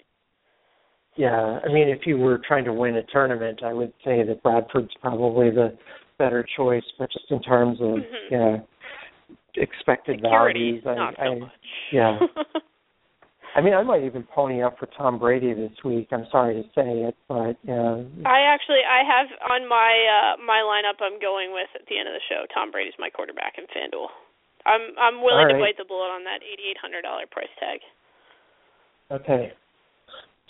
[1.15, 4.41] Yeah, I mean, if you were trying to win a tournament, I would say that
[4.43, 5.77] Bradford's probably the
[6.17, 6.85] better choice.
[6.97, 8.33] But just in terms of mm-hmm.
[8.33, 8.57] yeah,
[9.55, 11.51] expected Security, values, I, not so I much.
[11.91, 12.19] yeah.
[13.53, 16.07] I mean, I might even pony up for Tom Brady this week.
[16.11, 17.99] I'm sorry to say it, but yeah.
[18.23, 22.07] I actually I have on my uh my lineup I'm going with at the end
[22.07, 22.47] of the show.
[22.53, 24.07] Tom Brady's my quarterback in FanDuel.
[24.65, 25.53] I'm I'm willing right.
[25.53, 27.79] to bite the bullet on that eighty eight hundred dollar price tag.
[29.11, 29.53] Okay.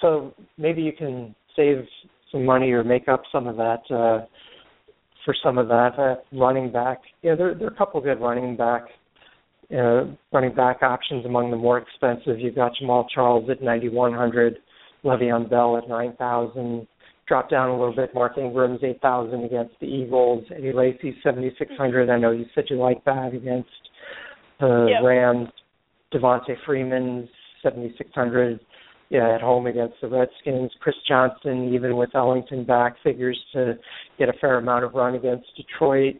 [0.01, 1.85] So maybe you can save
[2.31, 4.25] some money or make up some of that uh
[5.25, 6.99] for some of that uh, running back.
[7.21, 8.83] Yeah, there there are a couple of good running back
[9.71, 12.39] uh, running back options among the more expensive.
[12.39, 14.57] You've got Jamaal Charles at ninety one hundred,
[15.03, 16.87] Le'Veon Bell at nine thousand,
[17.27, 18.13] drop down a little bit.
[18.13, 20.43] Mark Ingram's eight thousand against the Eagles.
[20.55, 22.09] Eddie Lacy seventy six hundred.
[22.09, 23.69] I know you said you like that against
[24.61, 25.03] the Yep.
[25.03, 25.49] Rams.
[26.13, 27.27] Devonta Freeman
[27.63, 28.59] seventy six hundred.
[29.09, 30.71] Yeah, at home against the Redskins.
[30.79, 33.77] Chris Johnson, even with Ellington back, figures to
[34.17, 36.15] get a fair amount of run against Detroit.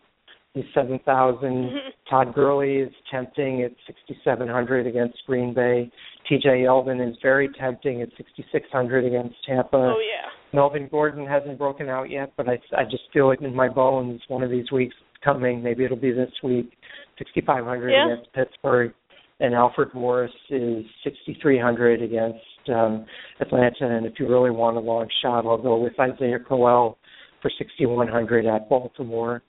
[0.54, 1.70] He's seven thousand.
[1.72, 1.80] Mhm.
[2.10, 5.90] Todd Gurley is tempting at sixty seven hundred against Green Bay.
[6.28, 6.50] T.J.
[6.64, 9.78] Yeldon is very tempting at sixty six hundred against Tampa.
[9.96, 10.30] Oh yeah.
[10.54, 14.22] Melvin Gordon hasn't broken out yet, but I I just feel it in my bones.
[14.28, 15.64] One of these weeks coming.
[15.64, 16.74] Maybe it'll be this week.
[17.22, 18.06] 6,500 Yeah.
[18.10, 18.94] against Pittsburgh,
[19.40, 23.06] and Alfred Morris is 6,300 against um,
[23.40, 23.86] Atlanta.
[23.96, 26.98] And if you really want a long shot, I'll go with Isaiah Crowell
[27.42, 29.42] for 6,100 at Baltimore.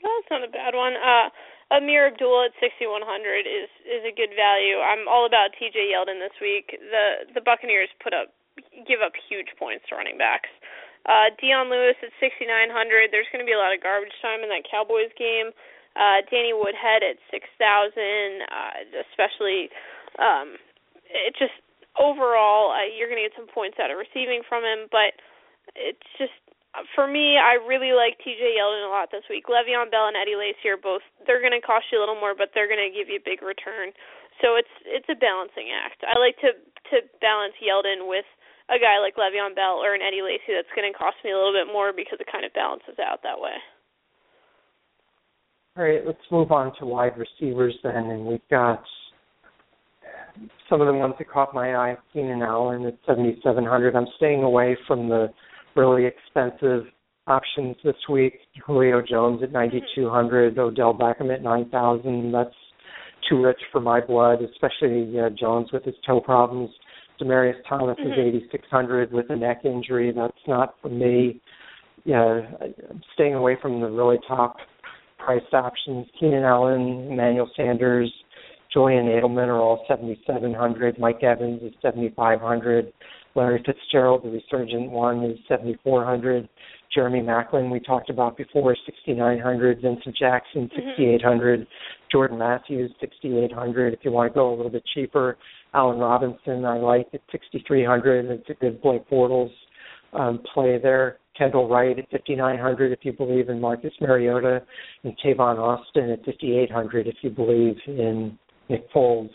[0.00, 0.96] That's not a bad one.
[0.96, 1.28] Uh
[1.70, 4.80] Amir Abdullah at 6100 is is a good value.
[4.82, 6.72] I'm all about TJ Yeldon this week.
[6.80, 8.32] The the Buccaneers put up
[8.88, 10.48] give up huge points to running backs.
[11.04, 13.12] Uh Dion Lewis at 6900.
[13.12, 15.52] There's going to be a lot of garbage time in that Cowboys game.
[15.96, 17.40] Uh Danny Woodhead at 6000,
[18.46, 19.70] uh especially
[20.18, 20.56] um
[21.10, 21.56] it just
[21.98, 25.18] overall uh, you're going to get some points out of receiving from him, but
[25.74, 26.34] it's just
[26.94, 29.50] for me, I really like TJ Yeldon a lot this week.
[29.50, 32.34] Le'Veon Bell and Eddie Lacy are both they're going to cost you a little more,
[32.38, 33.90] but they're going to give you a big return.
[34.38, 36.06] So it's it's a balancing act.
[36.06, 36.54] I like to
[36.94, 38.26] to balance Yeldon with
[38.70, 41.38] a guy like Le'Veon Bell or an Eddie Lacy that's going to cost me a
[41.38, 43.58] little bit more because it kind of balances out that way.
[45.80, 48.82] All right, let's move on to wide receivers then, and we've got
[50.68, 51.96] some of the ones that caught my eye.
[52.12, 53.96] Keenan Allen at 7,700.
[53.96, 55.28] I'm staying away from the
[55.74, 56.82] really expensive
[57.26, 58.40] options this week.
[58.66, 60.58] Julio Jones at 9,200.
[60.58, 62.30] Odell Beckham at 9,000.
[62.30, 62.50] That's
[63.30, 66.68] too rich for my blood, especially uh, Jones with his toe problems.
[67.18, 68.12] Demaryius Thomas Mhm.
[68.12, 70.12] is 8,600 with a neck injury.
[70.12, 71.40] That's not for me.
[72.04, 74.58] Yeah, I'm staying away from the really top
[75.24, 76.06] priced options.
[76.18, 78.12] Keenan Allen, Emmanuel Sanders,
[78.72, 80.98] Julian Edelman are all 7,700.
[80.98, 82.92] Mike Evans is 7,500.
[83.34, 86.48] Larry Fitzgerald, the resurgent one, is 7,400.
[86.94, 89.80] Jeremy Maclin, we talked about before, 6,900.
[89.80, 90.74] Vincent Jackson, Mhm.
[90.74, 91.66] 6,800.
[92.10, 93.92] Jordan Matthews, 6,800.
[93.92, 95.36] If you want to go a little bit cheaper,
[95.74, 98.26] Allen Robinson, I like at 6,300.
[98.26, 99.52] It's a good Blake Bortles
[100.12, 101.18] um, play there.
[101.40, 104.62] Kendall Wright at 5,900 if you believe in Marcus Mariota,
[105.04, 108.38] and Tavon Austin at 5,800 if you believe in
[108.68, 109.30] Nick Foles.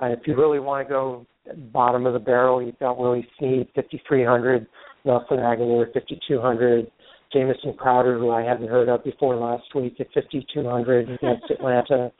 [0.00, 1.26] Uh, if you really want to go
[1.74, 4.66] bottom of the barrel, you've got Willie Snead, 5,300,
[5.04, 6.90] Nelson Agholor, 5,200,
[7.30, 12.10] Jamison Crowder, who I hadn't heard of before last week, at 5,200 against Atlanta,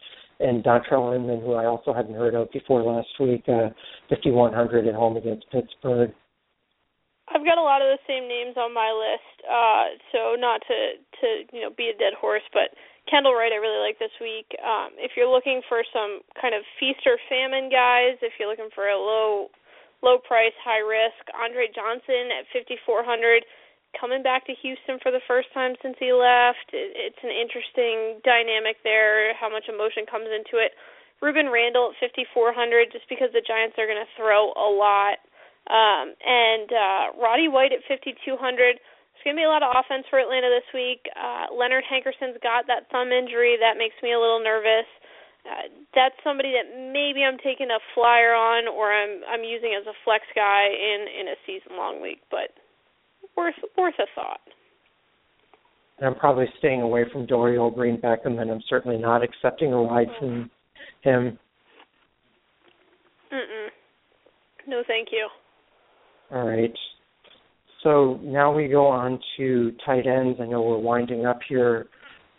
[0.41, 3.71] and Dontrell Inman, who I also hadn't heard of before last week, uh,
[4.11, 6.13] 5,100 at home against Pittsburgh.
[7.43, 10.79] I've got a lot of the same names on my list, uh, so not to
[10.95, 12.71] to you know be a dead horse, but
[13.11, 14.47] Kendall Wright, I really like this week.
[14.63, 18.71] Um, if you're looking for some kind of feast or famine guys, if you're looking
[18.71, 19.51] for a low,
[20.07, 23.43] low price, high risk, Andre Johnson at 5400,
[23.99, 26.71] coming back to Houston for the first time since he left.
[26.71, 29.35] It, it's an interesting dynamic there.
[29.35, 30.79] How much emotion comes into it.
[31.19, 35.19] Rueben Randle at 5400, just because the Giants are going to throw a lot.
[35.71, 38.81] Um, and uh, Roddy White at 5200
[39.23, 41.07] it's going to be a lot of offense for Atlanta this week.
[41.15, 43.55] Uh, Leonard Hankerson's got that thumb injury.
[43.55, 44.91] That makes me a little nervous.
[45.47, 49.87] Uh, that's somebody that maybe I'm taking a flyer on or I'm I'm using as
[49.87, 52.51] a flex guy in in a season long week, but
[53.37, 54.43] worth worth a thought.
[55.99, 59.79] And I'm probably staying away from Dorial Green Beckham, and I'm certainly not accepting a
[59.79, 60.51] ride from
[61.03, 61.39] him.
[63.31, 63.69] Mm-mm.
[64.67, 65.29] No, thank you.
[66.33, 66.73] All right.
[67.83, 70.39] So now we go on to tight ends.
[70.41, 71.87] I know we're winding up here.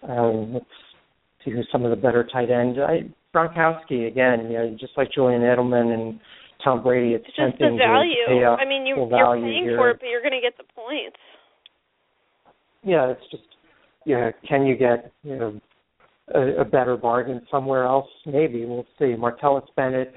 [0.07, 0.65] Um, let's
[1.43, 2.79] see who some of the better tight ends.
[2.79, 6.19] I, Gronkowski again, you know, just like Julian Edelman and
[6.63, 7.13] Tom Brady.
[7.13, 8.13] It's, it's just the value.
[8.27, 9.77] To pay up I mean, you, you're paying here.
[9.77, 11.17] for it, but you're going to get the points.
[12.83, 13.43] Yeah, it's just
[14.05, 14.31] yeah.
[14.47, 15.61] Can you get you know
[16.33, 18.07] a, a better bargain somewhere else?
[18.25, 19.15] Maybe we'll see.
[19.15, 20.13] Martellus Bennett,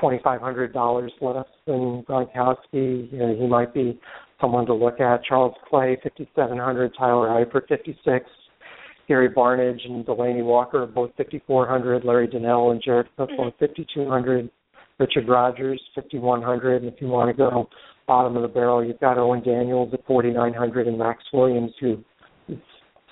[0.00, 3.12] fifty nine hundred $2,500 less than Gronkowski.
[3.12, 3.98] You know, he might be
[4.40, 5.24] someone to look at.
[5.24, 6.92] Charles Clay, 5,700.
[6.98, 8.26] Tyler Eifert, 56.
[9.06, 12.04] Gary Barnidge and Delanie Walker, both 5,400.
[12.04, 13.64] Larry Donnell and Jared Cook, both mm-hmm.
[13.66, 14.50] 5,200.
[14.98, 16.82] Richard Rodgers, 5,100.
[16.82, 17.68] And if you want to go
[18.06, 21.98] bottom of the barrel, you've got Owen Daniels at 4,900 and Maxx Williams, who
[22.48, 22.58] is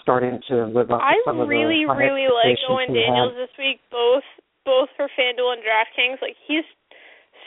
[0.01, 2.99] starting to live up to I some of the really, high really like Owen we
[2.99, 3.07] had.
[3.07, 4.23] Daniels this week, both
[4.65, 6.23] both for FanDuel and DraftKings.
[6.23, 6.65] Like he's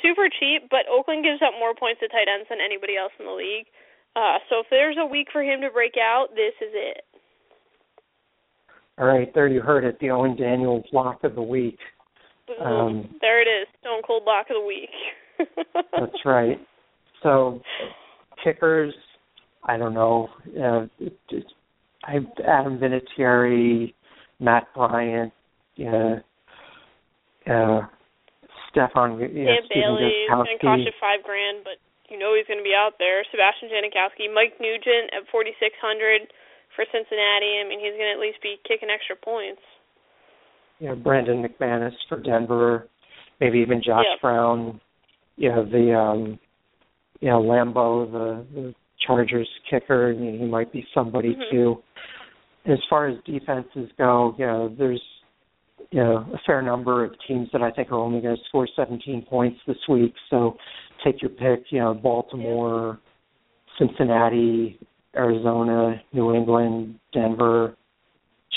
[0.01, 3.25] super cheap, but Oakland gives up more points to tight ends than anybody else in
[3.25, 3.67] the league.
[4.15, 7.03] Uh, so if there's a week for him to break out, this is it.
[8.97, 11.77] All right, there you heard it, the Owen Daniels lock of the week.
[12.63, 14.89] Um, there it is, Stone Cold lock of the week.
[15.99, 16.59] that's right.
[17.23, 17.61] So
[18.41, 18.93] kickers,
[19.63, 20.29] I don't know.
[20.57, 20.85] Uh,
[22.03, 23.93] I Adam Vinatieri,
[24.39, 25.33] Matt Bryant,
[25.79, 26.15] uh,
[27.47, 27.81] uh,
[28.71, 31.79] Stefan, yeah, Bailey is going to cost you five grand, but
[32.09, 33.23] you know he's going to be out there.
[33.31, 36.27] Sebastian Janikowski, Mike Nugent at forty six hundred
[36.75, 37.63] for Cincinnati.
[37.63, 39.61] I mean, he's going to at least be kicking extra points.
[40.79, 42.87] you know, Brandon McManus for Denver,
[43.39, 44.15] maybe even Josh Yeah.
[44.21, 44.81] Brown.
[45.37, 46.39] You know, the um
[47.21, 48.75] you know, Lambo, the, the
[49.07, 51.49] Chargers kicker, you know, he might be somebody Mhm.
[51.49, 51.83] too.
[52.65, 55.01] As far as defenses go, you know, there's
[55.91, 58.67] you know, a fair number of teams that I think are only going to score
[58.75, 60.13] 17 points this week.
[60.29, 60.57] So
[61.03, 62.99] take your pick, you know, Baltimore,
[63.77, 64.79] Cincinnati,
[65.15, 67.75] Arizona, New England, Denver,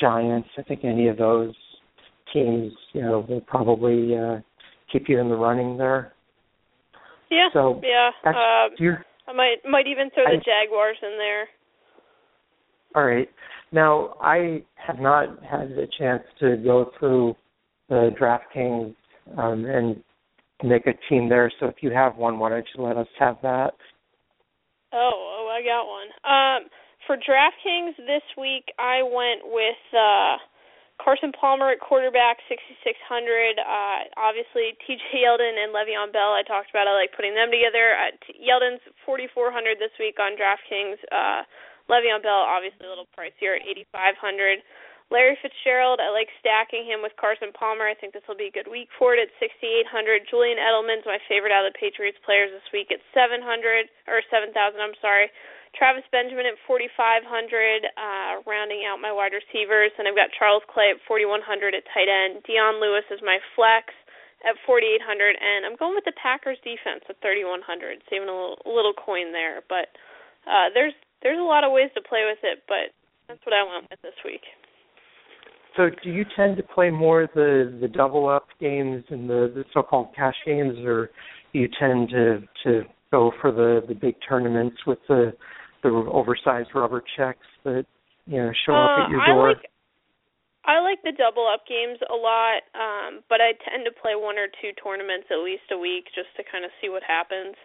[0.00, 0.48] Giants.
[0.58, 1.54] I think any of those
[2.32, 4.38] teams, you know, will probably uh,
[4.92, 6.12] keep you in the running there.
[7.30, 8.10] Yeah, So, yeah.
[8.24, 11.48] Um, you're, I might might even throw the Jaguars in there.
[12.94, 13.28] all right.
[13.72, 17.36] Now, I have not had a chance to go through
[17.88, 18.94] the DraftKings
[19.36, 20.02] um, and
[20.64, 21.52] make a team there.
[21.60, 23.74] So if you have one, why don't you let us have that?
[24.92, 26.08] Oh, oh, I got one.
[26.24, 26.70] Um,
[27.06, 30.36] for DraftKings this week, I went with uh,
[31.00, 33.60] Carson Palmer at quarterback, 6,600.
[33.60, 35.22] Uh, obviously, T.J.
[35.22, 36.34] Yeldon and Le'Veon Bell.
[36.34, 36.88] I talked about.
[36.88, 37.94] I like putting them together.
[37.94, 40.98] Uh, Yeldon's 4,400 this week on DraftKings.
[41.12, 41.42] Uh,
[41.88, 44.60] Le'Veon Bell, obviously a little pricier at 8,500.
[45.08, 47.88] Larry Fitzgerald, I like stacking him with Carson Palmer.
[47.88, 50.28] I think this will be a good week for it at 6,800.
[50.28, 53.40] Julian Edelman's my favorite out of the Patriots players this week at 700
[54.04, 54.52] or 7,000.
[54.52, 55.32] I'm sorry.
[55.72, 60.92] Travis Benjamin at 4,500, uh, rounding out my wide receivers, and I've got Charles Clay
[60.92, 61.40] at 4,100
[61.72, 62.44] at tight end.
[62.44, 63.92] Dion Lewis is my flex
[64.44, 67.64] at 4,800, and I'm going with the Packers defense at 3,100,
[68.08, 69.64] saving a little, a little coin there.
[69.68, 69.92] But
[70.44, 72.94] uh, there's there's a lot of ways to play with it, but
[73.28, 74.42] that's what I went with this week.
[75.76, 79.64] So do you tend to play more the the double up games and the, the
[79.72, 81.10] so-called cash games, or
[81.52, 85.32] do you tend to to go for the the big tournaments with the
[85.82, 87.86] the oversized rubber checks that
[88.26, 89.48] you know show up Uh, at your door?
[89.48, 89.70] I like
[90.68, 94.36] I like the double up games a lot, um, but I tend to play one
[94.36, 97.56] or two tournaments at least a week just to kind of see what happens.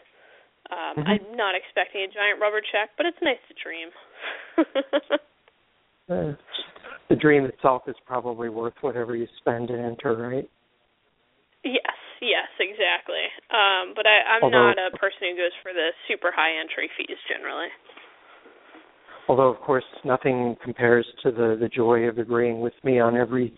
[0.74, 1.07] Um, Mhm.
[1.07, 3.89] I'm not expecting a giant rubber check, but it's nice to dream.
[6.09, 6.34] Uh,
[7.07, 10.49] the dream itself is probably worth whatever you spend to enter, right?
[11.63, 13.24] yes, yes, exactly.
[13.49, 16.89] Um, but I, I'm Although- not a person who goes for the super high entry
[16.97, 17.69] fees generally.
[19.30, 23.53] although of course nothing compares to the the joy of agreeing with me on every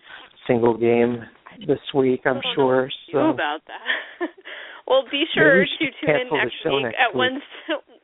[0.46, 1.26] single game
[1.66, 2.20] this week.
[2.26, 2.88] I'm sure.
[3.10, 4.28] So about that.
[4.86, 7.18] well, be sure to tune in next week next at week.
[7.18, 7.82] Wednesday.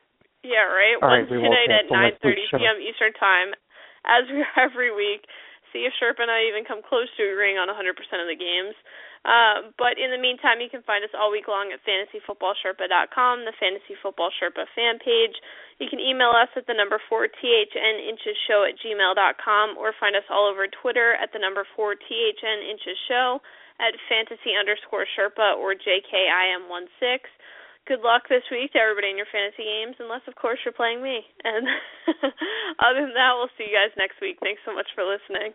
[0.43, 0.99] Yeah, right.
[0.99, 1.87] All Wednesday right, night at
[2.19, 2.75] 9:30 p.m.
[2.83, 3.55] Eastern Time,
[4.03, 5.23] as we are every week.
[5.71, 8.75] See if Sherpa and I even come close to agreeing on 100% of the games.
[9.23, 13.55] Uh, but in the meantime, you can find us all week long at fantasyfootballsherpa.com, the
[13.55, 15.33] Fantasy Football Sherpa fan page.
[15.79, 20.27] You can email us at the number 4THN inches show at gmail.com or find us
[20.29, 23.39] all over Twitter at the number 4THN inches show
[23.79, 27.25] at fantasy underscore Sherpa or JKIM16.
[27.85, 31.03] Good luck this week to everybody in your fantasy games, unless, of course, you're playing
[31.03, 31.19] me.
[31.43, 31.67] And
[32.79, 34.39] other than that, we'll see you guys next week.
[34.39, 35.51] Thanks so much for listening.